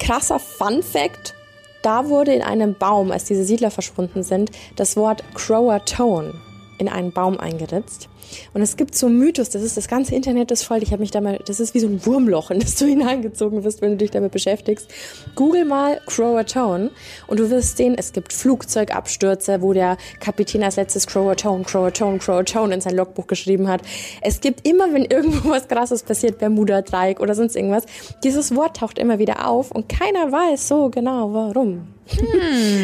[0.00, 1.34] krasser Fun Fact,
[1.82, 6.40] da wurde in einem Baum, als diese Siedler verschwunden sind, das Wort Croatoan
[6.78, 8.08] in einen Baum eingeritzt.
[8.54, 10.82] Und es gibt so einen Mythos, das ist das ganze Internet ist voll.
[10.82, 13.64] Ich habe mich da mal, das ist wie so ein Wurmloch, in das du hineingezogen
[13.64, 14.88] wirst, wenn du dich damit beschäftigst.
[15.34, 16.90] Google mal Croatoan
[17.26, 22.72] und du wirst sehen, es gibt Flugzeugabstürze, wo der Kapitän als letztes Croatoan, Croatoan, Croatoan
[22.72, 23.82] in sein Logbuch geschrieben hat.
[24.22, 27.84] Es gibt immer, wenn irgendwo was krasses passiert, Bermuda-Dreieck oder sonst irgendwas,
[28.24, 31.88] dieses Wort taucht immer wieder auf und keiner weiß so genau warum.
[32.06, 32.26] Hm.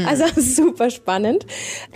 [0.06, 1.46] Also super spannend.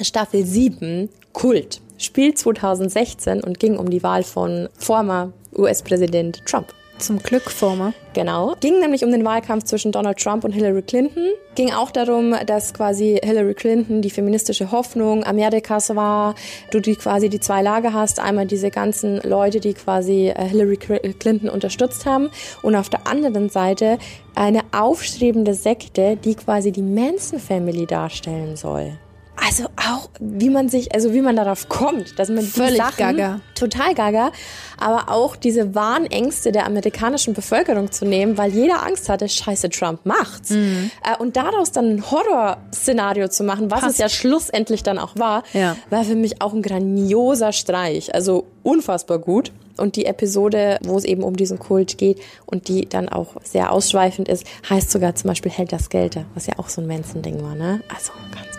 [0.01, 6.73] Staffel 7, Kult spielt 2016 und ging um die Wahl von former US-Präsident Trump.
[6.99, 7.93] Zum Glück former.
[8.15, 8.55] Genau.
[8.61, 11.29] Ging nämlich um den Wahlkampf zwischen Donald Trump und Hillary Clinton.
[11.55, 16.35] Ging auch darum, dass quasi Hillary Clinton die feministische Hoffnung Amerikas war.
[16.71, 18.19] Du die quasi die zwei Lager hast.
[18.19, 22.31] Einmal diese ganzen Leute, die quasi äh, Hillary Clinton unterstützt haben.
[22.63, 23.99] Und auf der anderen Seite
[24.35, 28.99] eine aufstrebende Sekte, die quasi die Manson Family darstellen soll.
[29.37, 32.96] Also auch, wie man sich, also wie man darauf kommt, dass man Völlig die Sachen,
[32.96, 33.40] gaga.
[33.55, 34.33] total gaga,
[34.79, 40.01] aber auch diese Warnängste der amerikanischen Bevölkerung zu nehmen, weil jeder Angst hatte, scheiße, Trump
[40.05, 40.51] macht's.
[40.51, 40.90] Mhm.
[41.05, 43.92] Äh, und daraus dann ein Horrorszenario zu machen, was Passt.
[43.94, 45.77] es ja schlussendlich dann auch war, ja.
[45.90, 48.14] war für mich auch ein grandioser Streich.
[48.14, 49.53] Also unfassbar gut.
[49.77, 53.72] Und die Episode, wo es eben um diesen Kult geht und die dann auch sehr
[53.72, 57.42] ausschweifend ist, heißt sogar zum Beispiel Held das Gelte, was ja auch so ein Manson-Ding
[57.42, 57.83] war, ne?
[57.94, 58.56] Also ganz.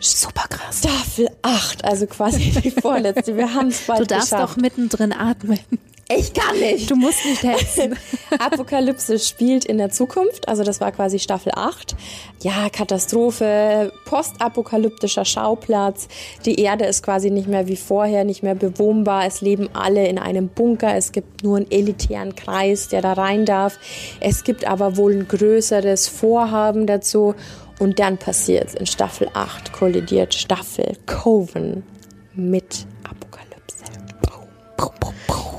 [0.00, 0.80] Super krass.
[0.80, 3.36] Staffel 8, also quasi die vorletzte.
[3.36, 4.56] Wir haben es bald Du darfst geschafft.
[4.56, 5.60] doch mittendrin atmen.
[6.14, 6.90] Ich kann nicht.
[6.90, 7.96] Du musst nicht hetzen.
[8.38, 11.94] Apokalypse spielt in der Zukunft, also das war quasi Staffel 8.
[12.42, 16.08] Ja, Katastrophe, postapokalyptischer Schauplatz.
[16.44, 19.26] Die Erde ist quasi nicht mehr wie vorher, nicht mehr bewohnbar.
[19.26, 20.96] Es leben alle in einem Bunker.
[20.96, 23.78] Es gibt nur einen elitären Kreis, der da rein darf.
[24.20, 27.34] Es gibt aber wohl ein größeres Vorhaben dazu.
[27.82, 31.82] Und dann passiert in Staffel 8 kollidiert Staffel Coven
[32.32, 33.82] mit Apokalypse.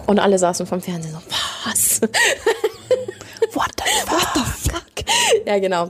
[0.08, 1.20] Und alle saßen vom Fernsehen so,
[1.66, 2.00] was?
[3.54, 4.12] What the fuck?
[4.14, 5.46] What the fuck?
[5.46, 5.90] Ja, genau.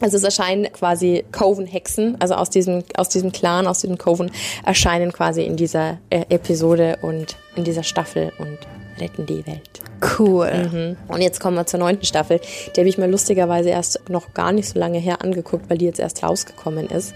[0.00, 4.30] Also es erscheinen quasi Coven-Hexen, also aus diesem, aus diesem Clan, aus diesem Coven,
[4.64, 8.58] erscheinen quasi in dieser äh, Episode und in dieser Staffel und
[9.00, 9.81] retten die Welt.
[10.18, 10.50] Cool.
[10.50, 10.96] Mhm.
[11.08, 12.40] Und jetzt kommen wir zur neunten Staffel.
[12.74, 15.84] Die habe ich mir lustigerweise erst noch gar nicht so lange her angeguckt, weil die
[15.84, 17.14] jetzt erst rausgekommen ist.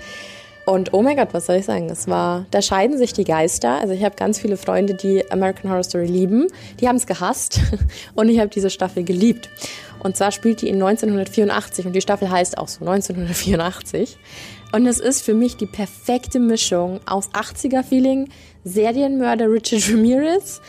[0.67, 1.89] Und oh mein Gott, was soll ich sagen?
[1.91, 3.81] Es war, da scheiden sich die Geister.
[3.81, 6.49] Also ich habe ganz viele Freunde, die American Horror Story lieben.
[6.81, 7.61] Die haben es gehasst
[8.15, 9.49] und ich habe diese Staffel geliebt.
[10.01, 14.19] Und zwar spielt die in 1984 und die Staffel heißt auch so 1984.
[14.73, 18.29] Und es ist für mich die perfekte Mischung aus 80er-Feeling,
[18.65, 20.61] Serienmörder Richard Ramirez,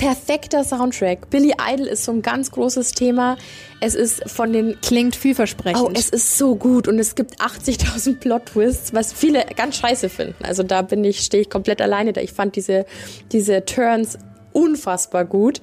[0.00, 1.28] perfekter Soundtrack.
[1.28, 3.36] Billy Idol ist so ein ganz großes Thema.
[3.80, 5.82] Es ist von den Klingt vielversprechend.
[5.82, 10.42] Oh, es ist so gut und es gibt 80.000 Plot-Twists, was viele ganz scheiße finden.
[10.42, 12.22] Also da bin ich, stehe ich komplett alleine da.
[12.22, 12.86] Ich fand diese,
[13.30, 14.18] diese Turns
[14.52, 15.60] unfassbar gut.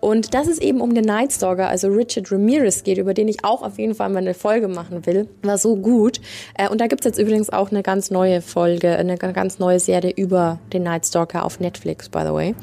[0.00, 3.44] Und dass es eben um den Night Stalker, also Richard Ramirez geht, über den ich
[3.44, 6.20] auch auf jeden Fall mal eine Folge machen will, war so gut.
[6.56, 10.12] Äh, und da gibt's jetzt übrigens auch eine ganz neue Folge, eine ganz neue Serie
[10.16, 12.54] über den Night Stalker auf Netflix, by the way.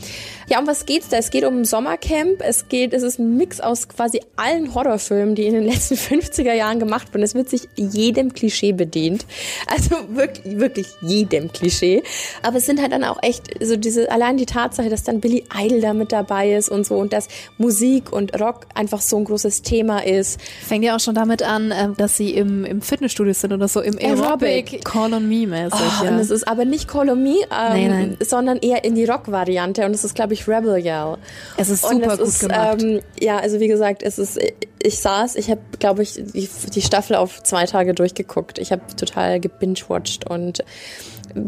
[0.49, 1.17] Ja, um was geht's da?
[1.17, 2.41] Es geht um Sommercamp.
[2.41, 6.53] Es geht, es ist ein Mix aus quasi allen Horrorfilmen, die in den letzten 50er
[6.53, 7.23] Jahren gemacht wurden.
[7.23, 9.25] Es wird sich jedem Klischee bedient.
[9.67, 12.03] Also wirklich, wirklich jedem Klischee.
[12.41, 15.43] Aber es sind halt dann auch echt so diese, allein die Tatsache, dass dann Billy
[15.67, 17.27] Idol da mit dabei ist und so und dass
[17.57, 20.39] Musik und Rock einfach so ein großes Thema ist.
[20.65, 23.81] Fängt ja auch schon damit an, ähm, dass sie im, im Fitnessstudio sind oder so,
[23.81, 24.73] im Aerobic.
[24.73, 24.85] Aerobic.
[24.85, 25.79] Call on me mäßig.
[25.79, 26.11] Oh, ja.
[26.11, 28.17] Und es ist aber nicht Call on Me, ähm, Nein, nein.
[28.21, 31.17] sondern eher in die Rock-Variante und es ist, glaube ich, Rebel Yell.
[31.57, 32.81] Es ist Und super es gut ist, gemacht.
[32.81, 34.39] Ähm, ja, also wie gesagt, es ist,
[34.81, 38.59] ich saß, ich habe, glaube ich, die, die Staffel auf zwei Tage durchgeguckt.
[38.59, 40.63] Ich habe total gebingewatcht und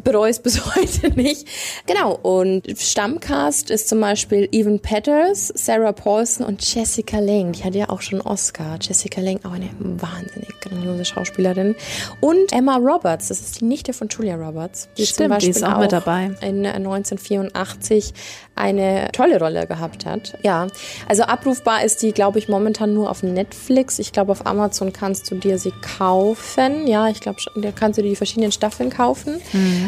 [0.04, 1.48] bereue es bis heute nicht.
[1.86, 7.52] Genau, und Stammcast ist zum Beispiel Evan Peters, Sarah Paulson und Jessica Lange.
[7.52, 8.78] Die hat ja auch schon Oscar.
[8.82, 11.76] Jessica Lange, auch eine wahnsinnig grandiose Schauspielerin.
[12.22, 14.90] Und Emma Roberts, das ist die Nichte von Julia Roberts.
[14.98, 16.32] Die Stimmt, zum die Beispiel ist auch mit dabei.
[16.42, 18.14] In 1984
[18.56, 20.38] eine tolle Rolle gehabt hat.
[20.44, 20.68] Ja,
[21.08, 24.00] also abrufbar ist die, glaube ich, momentan nur auf Netflix.
[24.00, 26.86] Ich glaube, auf Amazon kannst du dir sie kaufen.
[26.86, 29.40] Ja, ich glaube, da kannst du dir die verschiedenen Staffeln kaufen.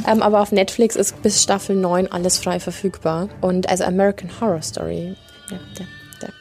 [0.08, 3.30] Ähm, aber auf Netflix ist bis Staffel 9 alles frei verfügbar.
[3.42, 5.16] Und also American Horror Story.
[5.50, 5.88] Ja, der.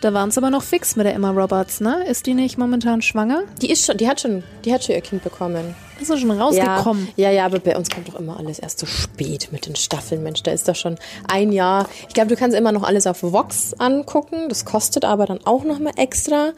[0.01, 2.05] Da waren es aber noch fix mit der Emma Roberts, ne?
[2.07, 3.45] Ist die nicht momentan schwanger?
[3.63, 5.75] Die ist schon, die hat schon, die hat schon ihr Kind bekommen.
[6.01, 7.09] Ist doch schon rausgekommen.
[7.17, 9.77] Ja, ja, ja, aber bei uns kommt doch immer alles erst so spät mit den
[9.77, 10.23] Staffeln.
[10.23, 10.97] Mensch, da ist doch schon
[11.29, 11.89] ein Jahr.
[12.09, 14.49] Ich glaube, du kannst immer noch alles auf Vox angucken.
[14.49, 16.53] Das kostet aber dann auch noch mal extra.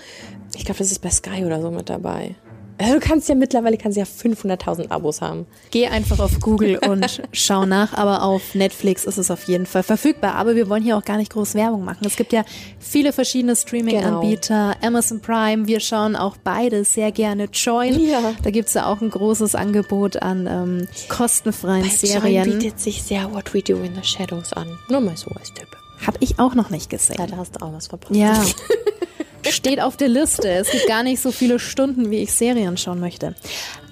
[0.57, 2.37] Ich glaube, das ist bei Sky oder so mit dabei.
[2.79, 5.47] Also du kannst ja mittlerweile kannst ja 500.000 Abos haben.
[5.71, 9.83] Geh einfach auf Google und schau nach, aber auf Netflix ist es auf jeden Fall
[9.83, 10.35] verfügbar.
[10.35, 12.07] Aber wir wollen hier auch gar nicht groß Werbung machen.
[12.07, 12.45] Es gibt ja
[12.79, 14.87] viele verschiedene Streaming-Anbieter, genau.
[14.87, 17.99] Amazon Prime, wir schauen auch beide sehr gerne Join.
[18.01, 18.35] Ja.
[18.43, 22.45] Da gibt's ja auch ein großes Angebot an ähm, kostenfreien Bei Serien.
[22.45, 24.79] Join bietet sich sehr What We Do in the Shadows an.
[24.89, 25.69] Nur mal so als Tipp.
[26.07, 27.17] Hab ich auch noch nicht gesehen.
[27.19, 28.19] Ja, da hast du auch was verpasst.
[28.19, 28.43] Ja.
[29.48, 30.48] Steht auf der Liste.
[30.48, 33.35] Es gibt gar nicht so viele Stunden, wie ich Serien schauen möchte.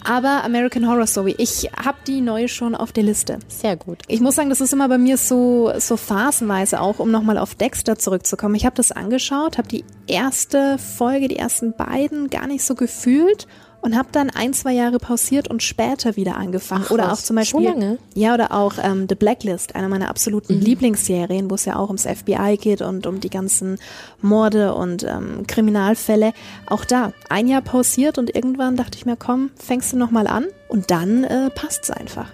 [0.03, 3.39] Aber American Horror Story, ich habe die neue schon auf der Liste.
[3.49, 3.99] Sehr gut.
[4.09, 7.55] Ich muss sagen, das ist immer bei mir so so phasenweise auch, um nochmal auf
[7.55, 8.55] Dexter zurückzukommen.
[8.55, 13.47] Ich habe das angeschaut, habe die erste Folge, die ersten beiden gar nicht so gefühlt
[13.83, 16.85] und habe dann ein, zwei Jahre pausiert und später wieder angefangen.
[16.87, 17.21] Ach, oder was?
[17.21, 17.63] auch zum Beispiel.
[17.63, 17.99] So lange?
[18.15, 20.63] Ja, oder auch ähm, The Blacklist, einer meiner absoluten mhm.
[20.63, 23.79] Lieblingsserien, wo es ja auch ums FBI geht und um die ganzen
[24.21, 26.33] Morde und ähm, Kriminalfälle.
[26.67, 30.47] Auch da ein Jahr pausiert und irgendwann dachte ich mir, komm, fängst du nochmal an
[30.69, 32.27] und dann äh, passt's einfach.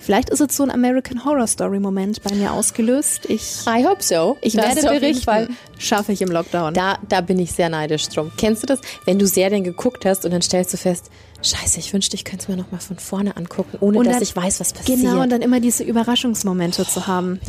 [0.00, 3.26] Vielleicht ist es so ein American Horror Story Moment bei mir ausgelöst.
[3.28, 4.36] Ich, I hope so.
[4.40, 5.56] Ich das werde berichten.
[5.78, 6.74] Schaffe ich im Lockdown.
[6.74, 8.32] Da, da bin ich sehr neidisch drum.
[8.36, 8.80] Kennst du das?
[9.04, 11.10] Wenn du Serien geguckt hast und dann stellst du fest,
[11.44, 14.22] Scheiße, ich wünschte, ich könnte es mir nochmal von vorne angucken, ohne und dass dann,
[14.22, 15.00] ich weiß, was passiert.
[15.00, 17.38] Genau, und dann immer diese Überraschungsmomente zu haben.
[17.44, 17.48] Wirklich.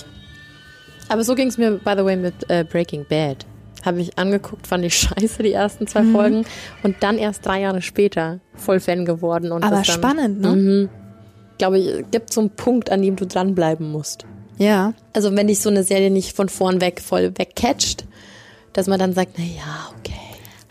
[0.00, 0.04] Ja.
[1.10, 3.44] Aber so ging es mir, by the way, mit äh, Breaking Bad.
[3.84, 6.12] Habe ich angeguckt, fand ich scheiße, die ersten zwei mhm.
[6.12, 6.44] Folgen.
[6.82, 9.52] Und dann erst drei Jahre später voll Fan geworden.
[9.52, 10.52] Und Aber dann, spannend, ne?
[10.56, 10.88] Mhm
[11.58, 14.24] glaube ich, gibt so einen Punkt, an dem du dranbleiben musst.
[14.58, 14.94] Ja.
[15.12, 18.04] Also wenn dich so eine Serie nicht von vorn weg voll wegcatcht,
[18.72, 20.14] dass man dann sagt, na ja, okay.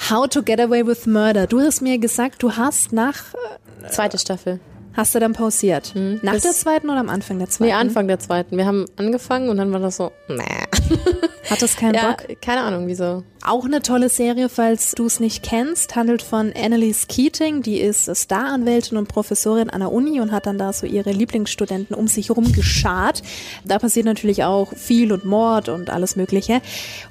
[0.10, 1.48] How to Get Away with Murder.
[1.48, 4.60] Du hast mir gesagt, du hast nach äh, zweite Staffel
[4.96, 5.94] Hast du dann pausiert?
[5.96, 7.70] Hm, Nach der zweiten oder am Anfang der zweiten?
[7.70, 8.58] Nee, Anfang der zweiten.
[8.58, 10.44] Wir haben angefangen und dann war das so, nee.
[11.50, 12.42] Hat das keinen ja, Bock?
[12.42, 13.24] Keine Ahnung, wieso.
[13.46, 17.64] Auch eine tolle Serie, falls du es nicht kennst, handelt von Annalise Keating.
[17.64, 21.96] Die ist Staranwältin und Professorin an der Uni und hat dann da so ihre Lieblingsstudenten
[21.96, 23.24] um sich herum geschart.
[23.66, 26.62] Da passiert natürlich auch viel und Mord und alles Mögliche.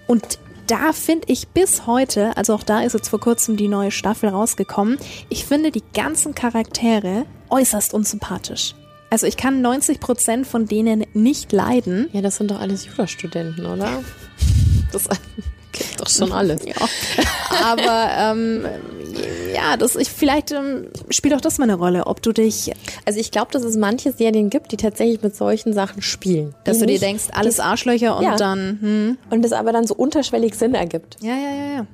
[0.06, 3.90] Und da finde ich bis heute, also auch da ist jetzt vor kurzem die neue
[3.90, 4.96] Staffel rausgekommen,
[5.28, 8.74] ich finde die ganzen Charaktere äußerst unsympathisch.
[9.10, 12.08] Also ich kann 90 Prozent von denen nicht leiden.
[12.12, 14.02] Ja, das sind doch alles Jurastudenten, oder?
[14.90, 15.06] Das
[15.72, 16.62] gibt doch schon alles.
[16.64, 16.74] ja.
[17.62, 18.64] Aber ähm,
[19.54, 22.72] ja, das ich vielleicht ähm, spielt auch das mal eine Rolle, ob du dich.
[23.04, 26.54] Also ich glaube, dass es manche Serien gibt, die tatsächlich mit solchen Sachen spielen.
[26.64, 28.36] Dass du dir denkst, alles Arschlöcher und ja.
[28.36, 28.78] dann.
[28.80, 29.18] Hm.
[29.28, 31.18] Und das aber dann so unterschwellig Sinn ergibt.
[31.20, 31.86] Ja, ja, ja, ja.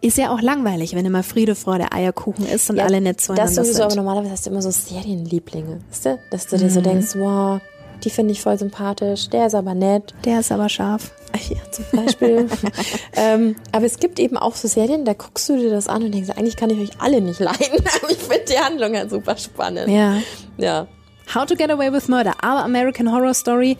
[0.00, 3.46] Ist ja auch langweilig, wenn immer Friede, Freude, Eierkuchen ist und ja, alle nett zueinander
[3.46, 3.84] das sowieso, sind.
[3.84, 6.18] aber normalerweise hast du immer so Serienlieblinge, weißt du?
[6.30, 6.84] Dass du dir so mhm.
[6.84, 7.60] denkst, wow,
[8.04, 10.14] die finde ich voll sympathisch, der ist aber nett.
[10.24, 11.12] Der ist aber scharf.
[11.48, 12.48] Ja, zum Beispiel.
[13.14, 16.12] ähm, aber es gibt eben auch so Serien, da guckst du dir das an und
[16.12, 17.58] denkst, eigentlich kann ich euch alle nicht leiden,
[18.02, 19.88] aber ich finde die Handlung halt super spannend.
[19.88, 20.18] Ja.
[20.58, 20.86] Ja.
[21.34, 23.78] How to Get Away with Murder, aber American Horror Story,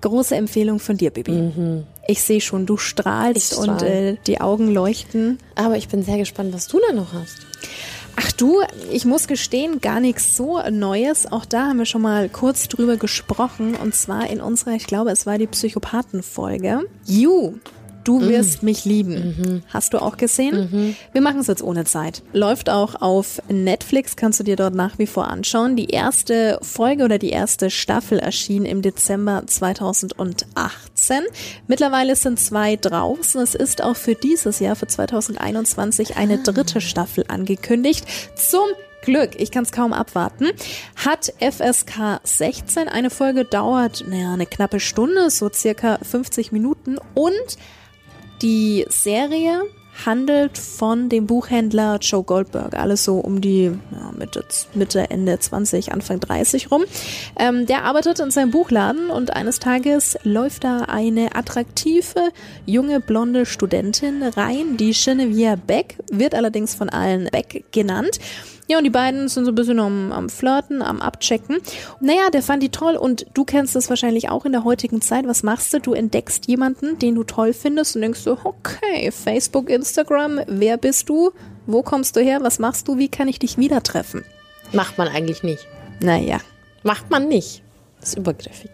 [0.00, 1.32] große Empfehlung von dir, Bibi.
[1.32, 1.86] Mhm.
[2.10, 3.68] Ich sehe schon, du strahlst strahl.
[3.68, 5.38] und äh, die Augen leuchten.
[5.54, 7.46] Aber ich bin sehr gespannt, was du da noch hast.
[8.16, 11.30] Ach du, ich muss gestehen, gar nichts so Neues.
[11.30, 13.76] Auch da haben wir schon mal kurz drüber gesprochen.
[13.76, 16.80] Und zwar in unserer, ich glaube, es war die Psychopathenfolge.
[17.06, 17.54] You
[18.04, 18.28] Du mhm.
[18.28, 18.66] wirst mhm.
[18.66, 19.14] mich lieben.
[19.14, 19.62] Mhm.
[19.68, 20.70] Hast du auch gesehen?
[20.70, 20.96] Mhm.
[21.12, 22.22] Wir machen es jetzt ohne Zeit.
[22.32, 25.76] Läuft auch auf Netflix, kannst du dir dort nach wie vor anschauen.
[25.76, 31.22] Die erste Folge oder die erste Staffel erschien im Dezember 2018.
[31.66, 33.40] Mittlerweile sind zwei draußen.
[33.40, 36.42] Es ist auch für dieses Jahr, für 2021, eine ah.
[36.42, 38.04] dritte Staffel angekündigt.
[38.36, 38.64] Zum
[39.02, 40.46] Glück, ich kann es kaum abwarten,
[40.96, 42.88] hat FSK 16.
[42.88, 47.56] Eine Folge dauert naja, eine knappe Stunde, so circa 50 Minuten und
[48.42, 49.62] die Serie
[50.06, 55.92] handelt von dem Buchhändler Joe Goldberg, alles so um die ja, Mitte, Mitte, Ende 20,
[55.92, 56.84] Anfang 30 rum.
[57.38, 62.30] Ähm, der arbeitet in seinem Buchladen und eines Tages läuft da eine attraktive,
[62.66, 68.18] junge, blonde Studentin rein, die Genevieve Beck, wird allerdings von allen Beck genannt.
[68.70, 71.58] Ja, und die beiden sind so ein bisschen am, am Flirten, am Abchecken.
[71.98, 75.26] Naja, der fand die toll und du kennst das wahrscheinlich auch in der heutigen Zeit.
[75.26, 75.80] Was machst du?
[75.80, 81.08] Du entdeckst jemanden, den du toll findest und denkst so, okay, Facebook, Instagram, wer bist
[81.08, 81.32] du?
[81.66, 82.44] Wo kommst du her?
[82.44, 82.96] Was machst du?
[82.96, 84.24] Wie kann ich dich wieder treffen?
[84.72, 85.66] Macht man eigentlich nicht.
[86.00, 86.38] Naja.
[86.84, 87.64] Macht man nicht.
[87.98, 88.70] Das ist übergriffig.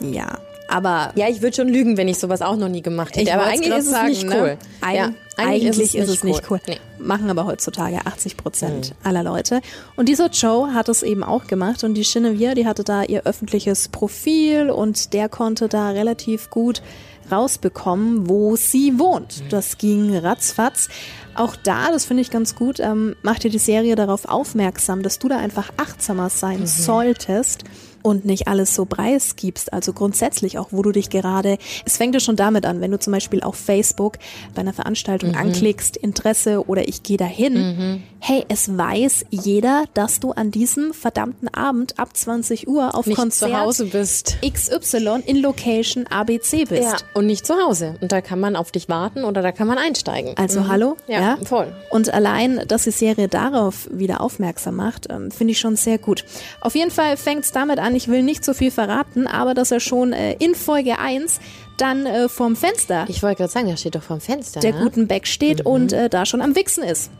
[0.00, 0.38] Ja.
[0.68, 3.22] Aber Ja, ich würde schon lügen, wenn ich sowas auch noch nie gemacht hätte.
[3.22, 4.36] Ich aber eigentlich ist es sagen, nicht ne?
[4.38, 4.58] cool.
[4.82, 6.60] Eig ja, eigentlich, ist es nicht cool.
[6.66, 6.78] Nee.
[6.98, 9.60] Machen aber heutzutage 80 Prozent aller Leute.
[9.96, 13.24] Und dieser Joe hat es eben auch gemacht und die Genevieve, die hatte da ihr
[13.24, 16.82] öffentliches Profil und der konnte da relativ gut
[17.30, 19.42] rausbekommen, wo sie wohnt.
[19.50, 20.88] Das ging ratzfatz.
[21.34, 25.18] Auch da, das finde ich ganz gut, ähm, macht dir die Serie darauf aufmerksam, dass
[25.18, 27.64] du da einfach achtsamer sein solltest
[28.08, 29.72] und nicht alles so preisgibst.
[29.72, 32.98] Also grundsätzlich auch, wo du dich gerade, es fängt ja schon damit an, wenn du
[32.98, 34.18] zum Beispiel auf Facebook
[34.54, 38.02] bei einer Veranstaltung anklickst, Interesse oder ich gehe dahin.
[38.20, 43.16] Hey, es weiß jeder, dass du an diesem verdammten Abend ab 20 Uhr auf Nicht
[43.16, 44.38] Konzert zu Hause bist.
[44.44, 46.82] XY in Location ABC bist.
[46.82, 47.94] Ja, und nicht zu Hause.
[48.00, 50.34] Und da kann man auf dich warten oder da kann man einsteigen.
[50.36, 50.96] Also hallo?
[51.06, 51.72] Ja, voll.
[51.90, 56.24] Und allein, dass die Serie darauf wieder aufmerksam macht, ähm, finde ich schon sehr gut.
[56.60, 59.70] Auf jeden Fall fängt es damit an, ich will nicht so viel verraten, aber dass
[59.70, 61.40] er schon äh, in Folge 1
[61.76, 64.60] dann äh, vorm Fenster Ich wollte gerade sagen, der steht doch vorm Fenster.
[64.60, 64.80] der ne?
[64.80, 67.10] guten Beck steht und äh, da schon am Wichsen ist.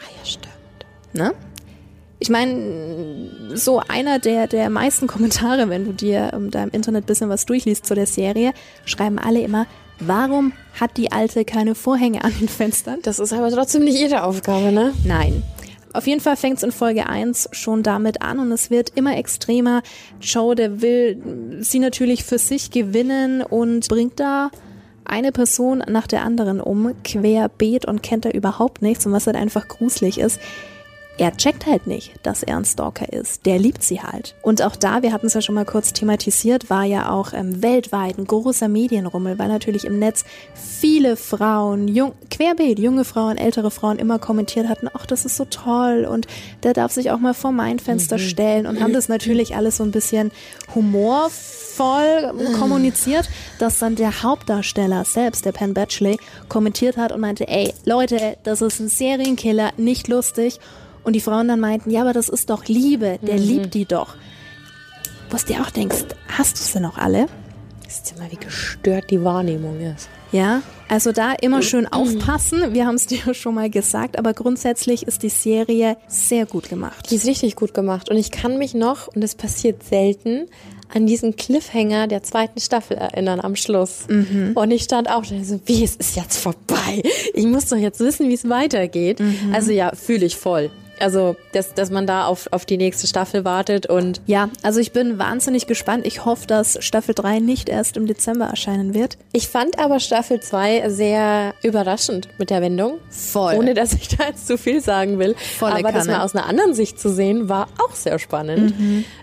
[0.00, 0.54] Ah, ja, stimmt.
[1.12, 1.34] Ne?
[2.20, 7.06] Ich meine, so einer der, der meisten Kommentare, wenn du dir ähm, da im Internet
[7.06, 8.52] bisschen was durchliest zu der Serie,
[8.84, 9.66] schreiben alle immer,
[9.98, 13.00] warum hat die Alte keine Vorhänge an den Fenstern?
[13.02, 14.94] Das ist aber trotzdem nicht ihre Aufgabe, ne?
[15.04, 15.42] Nein.
[15.92, 19.16] Auf jeden Fall fängt es in Folge 1 schon damit an und es wird immer
[19.16, 19.82] extremer.
[20.20, 24.50] Joe, der will sie natürlich für sich gewinnen und bringt da
[25.04, 29.36] eine Person nach der anderen um, querbeet und kennt da überhaupt nichts und was halt
[29.36, 30.40] einfach gruselig ist.
[31.18, 33.44] Er checkt halt nicht, dass er ein Stalker ist.
[33.44, 34.34] Der liebt sie halt.
[34.40, 37.62] Und auch da, wir hatten es ja schon mal kurz thematisiert, war ja auch ähm,
[37.62, 43.70] weltweit ein großer Medienrummel, weil natürlich im Netz viele Frauen, jung, querbeet, junge Frauen, ältere
[43.70, 46.26] Frauen immer kommentiert hatten, ach, das ist so toll und
[46.62, 49.84] der darf sich auch mal vor mein Fenster stellen und haben das natürlich alles so
[49.84, 50.32] ein bisschen
[50.74, 57.74] humorvoll kommuniziert, dass dann der Hauptdarsteller selbst, der Penn Batchley, kommentiert hat und meinte, ey,
[57.84, 60.58] Leute, das ist ein Serienkiller, nicht lustig.
[61.04, 64.14] Und die Frauen dann meinten, ja, aber das ist doch Liebe, der liebt die doch.
[65.30, 67.26] Wo du dir auch denkst, hast du sie noch alle?
[67.84, 70.08] Wisst ihr mal, wie gestört die Wahrnehmung ist?
[70.30, 72.72] Ja, also da immer schön aufpassen.
[72.72, 77.10] Wir haben es dir schon mal gesagt, aber grundsätzlich ist die Serie sehr gut gemacht.
[77.10, 78.10] Die ist richtig gut gemacht.
[78.10, 80.48] Und ich kann mich noch, und das passiert selten,
[80.94, 84.04] an diesen Cliffhanger der zweiten Staffel erinnern am Schluss.
[84.54, 87.02] Und ich stand auch da so, wie, es ist jetzt vorbei.
[87.34, 89.18] Ich muss doch jetzt wissen, wie es weitergeht.
[89.52, 90.70] Also ja, fühle ich voll.
[90.98, 94.92] Also, dass, dass man da auf, auf die nächste Staffel wartet und Ja, also ich
[94.92, 96.06] bin wahnsinnig gespannt.
[96.06, 99.18] Ich hoffe, dass Staffel 3 nicht erst im Dezember erscheinen wird.
[99.32, 102.98] Ich fand aber Staffel 2 sehr überraschend mit der Wendung.
[103.10, 103.54] Voll.
[103.56, 105.34] Ohne dass ich da jetzt zu viel sagen will.
[105.58, 106.18] Volle aber das Kanne.
[106.18, 108.74] mal aus einer anderen Sicht zu sehen, war auch sehr spannend.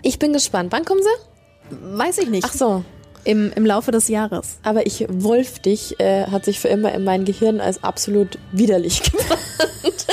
[0.02, 0.72] Ich bin gespannt.
[0.72, 1.76] Wann kommen sie?
[1.96, 2.44] Weiß ich nicht.
[2.48, 2.84] Ach so.
[3.24, 4.58] Im, Im Laufe des Jahres.
[4.62, 9.02] Aber ich, Wolf dich, äh, hat sich für immer in mein Gehirn als absolut widerlich
[9.12, 10.06] gebrannt.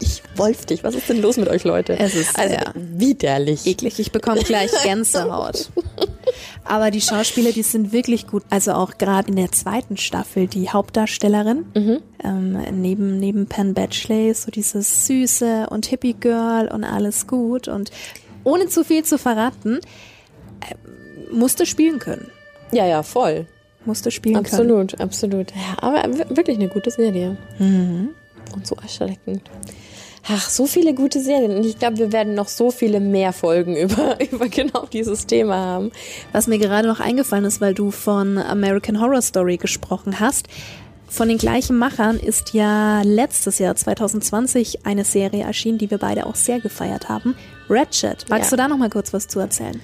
[0.00, 0.82] Ich Wolf dich.
[0.82, 1.98] Was ist denn los mit euch, Leute?
[1.98, 3.66] Es ist also sehr widerlich.
[3.66, 5.70] Eklig, ich bekomme gleich Gänsehaut.
[6.64, 8.42] Aber die Schauspieler, die sind wirklich gut.
[8.48, 11.66] Also auch gerade in der zweiten Staffel die Hauptdarstellerin
[12.24, 17.90] ähm, neben neben Penn Badgley so dieses süße und Hippie Girl und alles gut und
[18.44, 19.80] ohne zu viel zu verraten
[20.60, 20.74] äh,
[21.34, 22.30] musste spielen können.
[22.72, 23.46] Ja, ja, voll.
[23.84, 24.46] Musste spielen können.
[24.46, 25.50] Absolut, absolut.
[25.50, 27.36] Ja, aber wirklich eine gute Serie.
[27.58, 28.10] Mhm.
[28.54, 29.42] Und so erschreckend.
[30.28, 31.56] Ach, so viele gute Serien.
[31.56, 35.56] Und ich glaube, wir werden noch so viele mehr Folgen über, über genau dieses Thema
[35.56, 35.90] haben.
[36.32, 40.46] Was mir gerade noch eingefallen ist, weil du von American Horror Story gesprochen hast.
[41.08, 46.24] Von den gleichen Machern ist ja letztes Jahr 2020 eine Serie erschienen, die wir beide
[46.24, 47.34] auch sehr gefeiert haben.
[47.68, 48.24] Ratchet.
[48.30, 48.56] Magst Ja.
[48.56, 49.78] du da noch mal kurz was zu erzählen?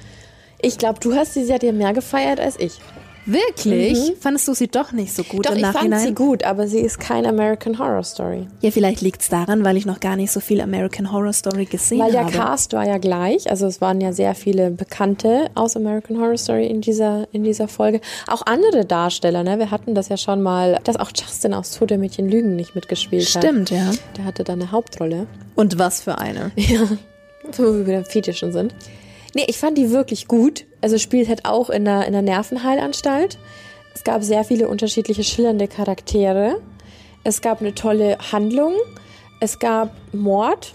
[0.63, 2.79] Ich glaube, du hast die Serie mehr gefeiert als ich.
[3.27, 4.15] Wirklich?
[4.21, 6.01] Fandest du sie doch nicht so gut Doch, im ich fand Nachhinein?
[6.01, 8.47] sie gut, aber sie ist kein American Horror Story.
[8.61, 11.99] ja, vielleicht liegt's daran, weil ich noch gar nicht so viel American Horror Story gesehen
[12.01, 12.33] Weil der habe.
[12.33, 16.67] Cast war ja gleich, also es waren ja sehr viele Bekannte aus American Horror Story
[16.67, 18.01] in dieser, in dieser Folge.
[18.27, 19.59] Auch andere Darsteller, ne?
[19.59, 23.25] Wir hatten das ja schon mal, dass auch Justin aus Tote Mädchen Lügen nicht mitgespielt
[23.35, 23.43] hat.
[23.45, 23.91] Stimmt, ja.
[24.17, 25.27] Der hatte da eine Hauptrolle.
[25.55, 26.51] Und was für eine?
[26.57, 26.81] Ja,
[27.57, 28.75] wo wir wieder Fetischen sind.
[29.35, 30.67] Nee, ich fand die wirklich gut.
[30.81, 33.39] Also spielt halt auch in einer, in einer Nervenheilanstalt.
[33.95, 36.61] Es gab sehr viele unterschiedliche schillernde Charaktere.
[37.25, 38.75] Es gab eine tolle Handlung.
[39.41, 40.73] Es gab Mord.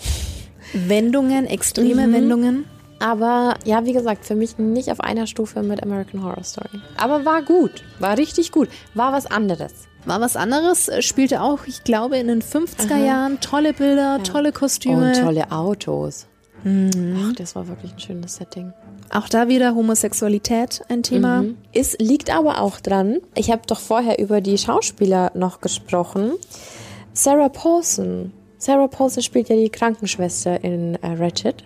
[0.74, 2.66] Wendungen, extreme Wendungen.
[3.00, 6.80] Aber ja, wie gesagt, für mich nicht auf einer Stufe mit American Horror Story.
[6.98, 7.84] Aber war gut.
[8.00, 8.70] War richtig gut.
[8.94, 9.74] War was anderes.
[10.06, 13.40] War was anderes, spielte auch, ich glaube, in den 50er Jahren.
[13.40, 15.14] Tolle Bilder, tolle Kostüme.
[15.14, 16.28] Und tolle Autos.
[16.66, 18.74] Ach, das war wirklich ein schönes Setting.
[19.10, 21.44] Auch da wieder Homosexualität ein Thema.
[21.44, 21.58] Mhm.
[21.72, 23.20] Ist, liegt aber auch dran.
[23.36, 26.34] Ich habe doch vorher über die Schauspieler noch gesprochen.
[27.14, 28.32] Sarah Paulson.
[28.64, 31.66] Sarah Paulson spielt ja die Krankenschwester in äh, Ratchet.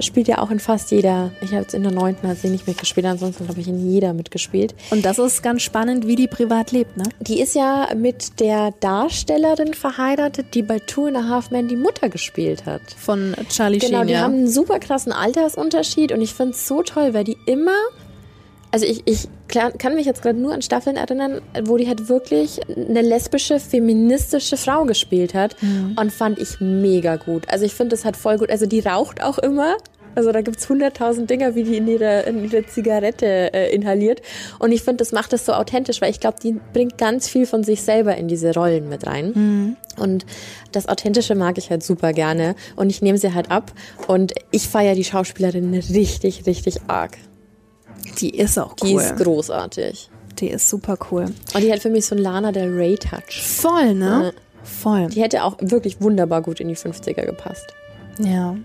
[0.00, 1.30] Spielt ja auch in fast jeder.
[1.42, 4.14] Ich habe jetzt in der neunten hat sie nicht mitgespielt, ansonsten habe ich in jeder
[4.14, 4.74] mitgespielt.
[4.90, 7.04] Und das ist ganz spannend, wie die privat lebt, ne?
[7.20, 11.76] Die ist ja mit der Darstellerin verheiratet, die bei Two and a Half Men die
[11.76, 12.80] Mutter gespielt hat.
[12.96, 14.20] Von Charlie Genau, Sheen, die ja.
[14.20, 17.76] haben einen super krassen Altersunterschied und ich finde es so toll, weil die immer,
[18.72, 22.58] also ich, ich kann mich jetzt gerade nur an Staffeln erinnern, wo die halt wirklich
[22.68, 25.56] eine lesbische, feministische Frau gespielt hat
[25.96, 27.48] und fand ich mega gut.
[27.50, 28.50] Also ich finde das halt voll gut.
[28.50, 29.76] Also die raucht auch immer.
[30.14, 34.20] Also da gibt's hunderttausend Dinger, wie die in ihre, in ihre Zigarette äh, inhaliert.
[34.58, 37.46] Und ich finde, das macht das so authentisch, weil ich glaube, die bringt ganz viel
[37.46, 39.32] von sich selber in diese Rollen mit rein.
[39.98, 40.26] Und
[40.70, 42.56] das Authentische mag ich halt super gerne.
[42.76, 43.72] Und ich nehme sie halt ab.
[44.06, 47.16] Und ich feiere die Schauspielerin richtig, richtig arg.
[48.18, 49.02] Die ist auch Die cool.
[49.02, 50.10] ist großartig.
[50.38, 51.26] die ist super cool.
[51.54, 53.42] Und die hat für mich so einen Lana Del Rey Touch.
[53.42, 54.32] Voll, ne?
[54.64, 55.08] Voll.
[55.08, 57.66] Die hätte auch wirklich wunderbar gut in die 50er gepasst.
[58.18, 58.56] Ja.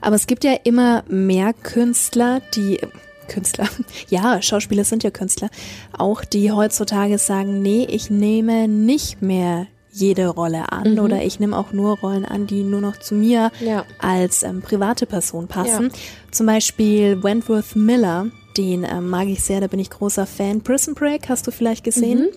[0.00, 2.80] Aber es gibt ja immer mehr Künstler, die
[3.28, 3.68] Künstler,
[4.08, 5.50] ja, Schauspieler sind ja Künstler,
[5.96, 9.66] auch die heutzutage sagen, nee, ich nehme nicht mehr
[10.00, 13.50] jede Rolle an oder ich nehme auch nur Rollen an, die nur noch zu mir
[13.60, 13.84] Ja.
[13.98, 15.84] als ähm, private Person passen.
[15.92, 15.98] Ja.
[16.30, 18.26] Zum Beispiel Wentworth Miller,
[18.56, 20.60] den ähm, mag ich sehr, da bin ich großer Fan.
[20.62, 22.28] Prison Break hast du vielleicht gesehen?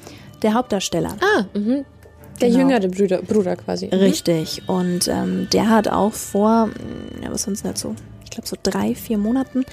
[0.41, 1.16] Der Hauptdarsteller.
[1.22, 1.86] Ah, mhm.
[2.39, 2.59] Der Genau.
[2.62, 3.86] jüngere Bruder, Bruder quasi.
[3.88, 3.93] Mhm.
[3.99, 4.64] Richtig.
[4.68, 8.56] Und ähm, der hat auch vor, mh, ja, was sonst nicht so, ich glaube so
[8.62, 9.66] drei, vier Monaten,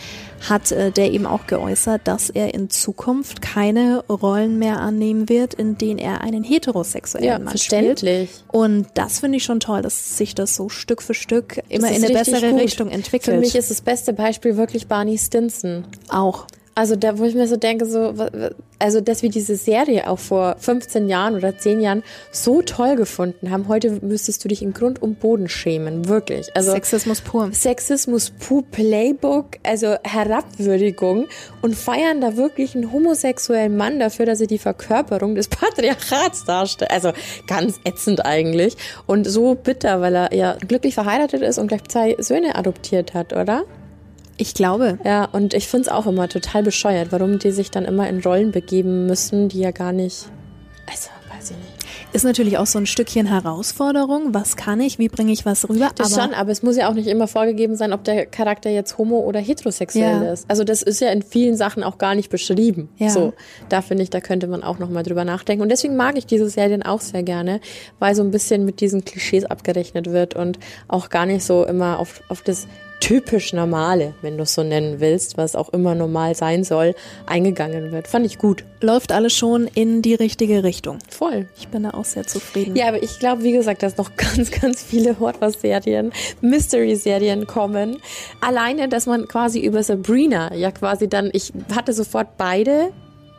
[0.49, 5.55] hat äh, der eben auch geäußert, dass er in Zukunft keine Rollen mehr annehmen wird,
[5.55, 7.99] in denen er einen heterosexuellen Ja, Mann spielt.
[8.01, 8.31] verständlich.
[8.49, 12.05] Und das finde ich schon toll, dass sich das so Stück für Stück immer in
[12.05, 12.61] eine bessere gut.
[12.61, 13.35] Richtung entwickelt.
[13.37, 15.85] Für mich ist das beste Beispiel wirklich Barney Stinson.
[16.09, 16.47] auch.
[16.79, 18.15] Also da, wo ich mir so denke, so,
[18.79, 23.51] also dass wir diese Serie auch vor 15 Jahren oder 10 Jahren so toll gefunden
[23.51, 26.55] haben, heute müsstest du dich in Grund und Boden schämen, wirklich.
[26.55, 27.51] Also Sexismus pur.
[27.53, 31.27] Sexismus pur Playbook, also Herabwürdigung
[31.63, 36.93] und feiern da wirklich einen homosexuellen Mann dafür, dass er die Verkörperung des Patriarchats darstellt.
[36.93, 37.11] Also
[37.49, 38.77] ganz ätzend eigentlich
[39.07, 43.33] und so bitter, weil er ja glücklich verheiratet ist und gleich zwei Söhne adoptiert hat,
[43.33, 43.65] oder?
[44.39, 44.99] Ich glaube.
[45.05, 48.53] Ja, und ich find's auch immer total bescheuert, warum die sich dann immer in Rollen
[48.53, 50.31] begeben müssen, die ja gar nicht.
[50.89, 51.73] Also, weiß ich nicht.
[52.13, 54.33] Ist natürlich auch so ein Stückchen Herausforderung.
[54.33, 54.99] Was kann ich?
[54.99, 55.91] Wie bringe ich was rüber?
[55.95, 58.97] Das schon, aber es muss ja auch nicht immer vorgegeben sein, ob der Charakter jetzt
[58.97, 60.33] homo oder heterosexuell Ja.
[60.33, 60.49] ist.
[60.49, 62.89] Also das ist ja in vielen Sachen auch gar nicht beschrieben.
[62.97, 63.11] Ja.
[63.11, 63.35] So,
[63.69, 65.63] da finde ich, da könnte man auch noch mal drüber nachdenken.
[65.63, 67.61] Und deswegen mag ich diese Serien auch sehr gerne,
[67.99, 71.99] weil so ein bisschen mit diesen Klischees abgerechnet wird und auch gar nicht so immer
[71.99, 72.69] auf, auf das
[73.01, 76.95] typisch Normale, wenn du es so nennen willst, was auch immer normal sein soll,
[77.27, 78.09] eingegangen wird.
[78.09, 78.65] Fand ich gut.
[78.81, 80.99] läuft alles schon in die richtige Richtung.
[81.09, 81.49] Voll.
[81.59, 82.77] Ich bin da auch sehr zufrieden.
[82.77, 87.99] Ja, aber ich glaube, wie gesagt, dass noch ganz, ganz viele Horror-Serien, Mystery-Serien kommen.
[88.41, 92.93] Alleine, dass man quasi über Sabrina ja quasi dann, ich hatte sofort beide,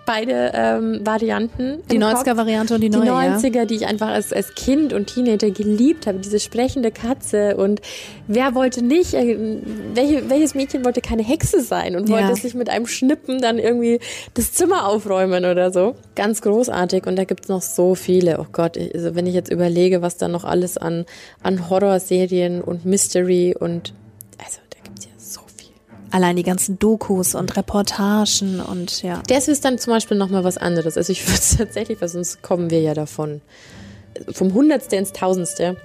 [0.09, 1.83] beide ähm, Varianten.
[1.91, 2.23] Die im Kopf.
[2.25, 3.37] 90er-Variante und die Die neue, ja.
[3.37, 7.79] 90er, die ich einfach als, als Kind und Teenager geliebt habe, diese sprechende Katze und
[8.27, 9.37] wer wollte nicht, äh,
[9.93, 12.15] welche, welches Mädchen wollte keine Hexe sein und Ja.
[12.17, 13.99] wollte sich mit einem Schnippen dann irgendwie
[14.33, 15.95] das Zimmer aufräumen oder so.
[16.15, 18.39] Ganz großartig und da gibt's noch so viele.
[18.39, 21.05] Oh Gott, ich- also wenn ich jetzt überlege, was da noch alles an,
[21.43, 23.93] an Horrorserien und Mystery und
[26.11, 29.21] Allein die ganzen Dokus und Reportagen und ja.
[29.27, 30.97] Das ist dann zum Beispiel nochmal was anderes.
[30.97, 33.41] Also ich würde es tatsächlich, weil sonst kommen wir ja davon.
[34.31, 35.77] Vom Hundertste ins Tausendste.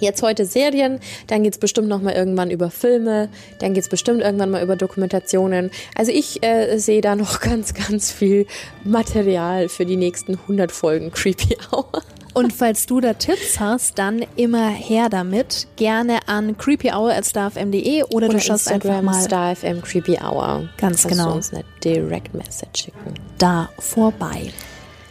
[0.00, 3.28] Jetzt heute Serien, dann geht's bestimmt nochmal irgendwann über Filme,
[3.58, 5.70] dann geht's bestimmt irgendwann mal über Dokumentationen.
[5.94, 8.46] Also ich äh, sehe da noch ganz, ganz viel
[8.82, 12.02] Material für die nächsten 100 Folgen Creepy Hour.
[12.32, 15.66] Und falls du da Tipps hast, dann immer her damit.
[15.76, 20.68] Gerne an creepyhour.starfm.de oder, du schaust einfach mal StarFM Creepy Hour.
[20.76, 21.30] Ganz Kannst genau.
[21.30, 23.14] Du uns eine Direct Message schicken.
[23.38, 24.52] da vorbei.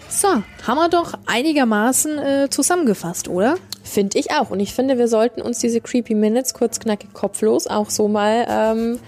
[0.10, 3.58] So, haben wir doch einigermaßen äh, zusammengefasst, oder?
[3.84, 4.50] Finde ich auch.
[4.50, 8.46] Und ich finde, wir sollten uns diese Creepy Minutes kurz knackig kopflos auch so mal.
[8.50, 9.00] Ähm, äh,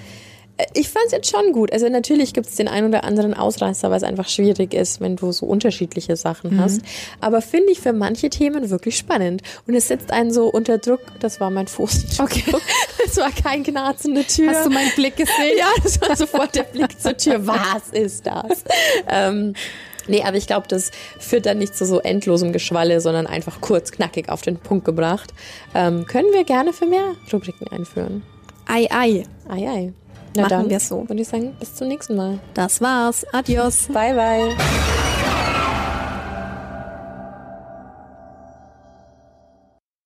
[0.74, 1.72] ich fand es jetzt schon gut.
[1.72, 5.16] Also natürlich gibt es den ein oder anderen Ausreißer, weil es einfach schwierig ist, wenn
[5.16, 6.82] du so unterschiedliche Sachen hast.
[7.20, 9.41] Aber finde ich für manche Themen wirklich spannend.
[9.68, 11.01] Und es setzt einen so unter Druck.
[11.20, 12.20] Das war mein Fuß.
[12.20, 12.43] Okay.
[13.03, 14.51] Es war kein knarzende Tür.
[14.51, 15.36] Hast du meinen Blick gesehen?
[15.57, 17.45] Ja, das war sofort der Blick zur Tür.
[17.47, 18.64] Was ist das?
[19.09, 19.53] Ähm,
[20.07, 23.91] nee, aber ich glaube, das führt dann nicht zu so endlosem Geschwalle, sondern einfach kurz,
[23.91, 25.34] knackig auf den Punkt gebracht.
[25.74, 28.24] Ähm, können wir gerne für mehr Rubriken einführen.
[28.68, 29.24] Ei, ei.
[29.49, 29.93] Ei, ei.
[30.36, 31.08] Na Machen wir so.
[31.08, 32.40] Würde ich sagen, bis zum nächsten Mal.
[32.54, 33.26] Das war's.
[33.34, 33.88] Adios.
[33.88, 35.11] Bye, bye.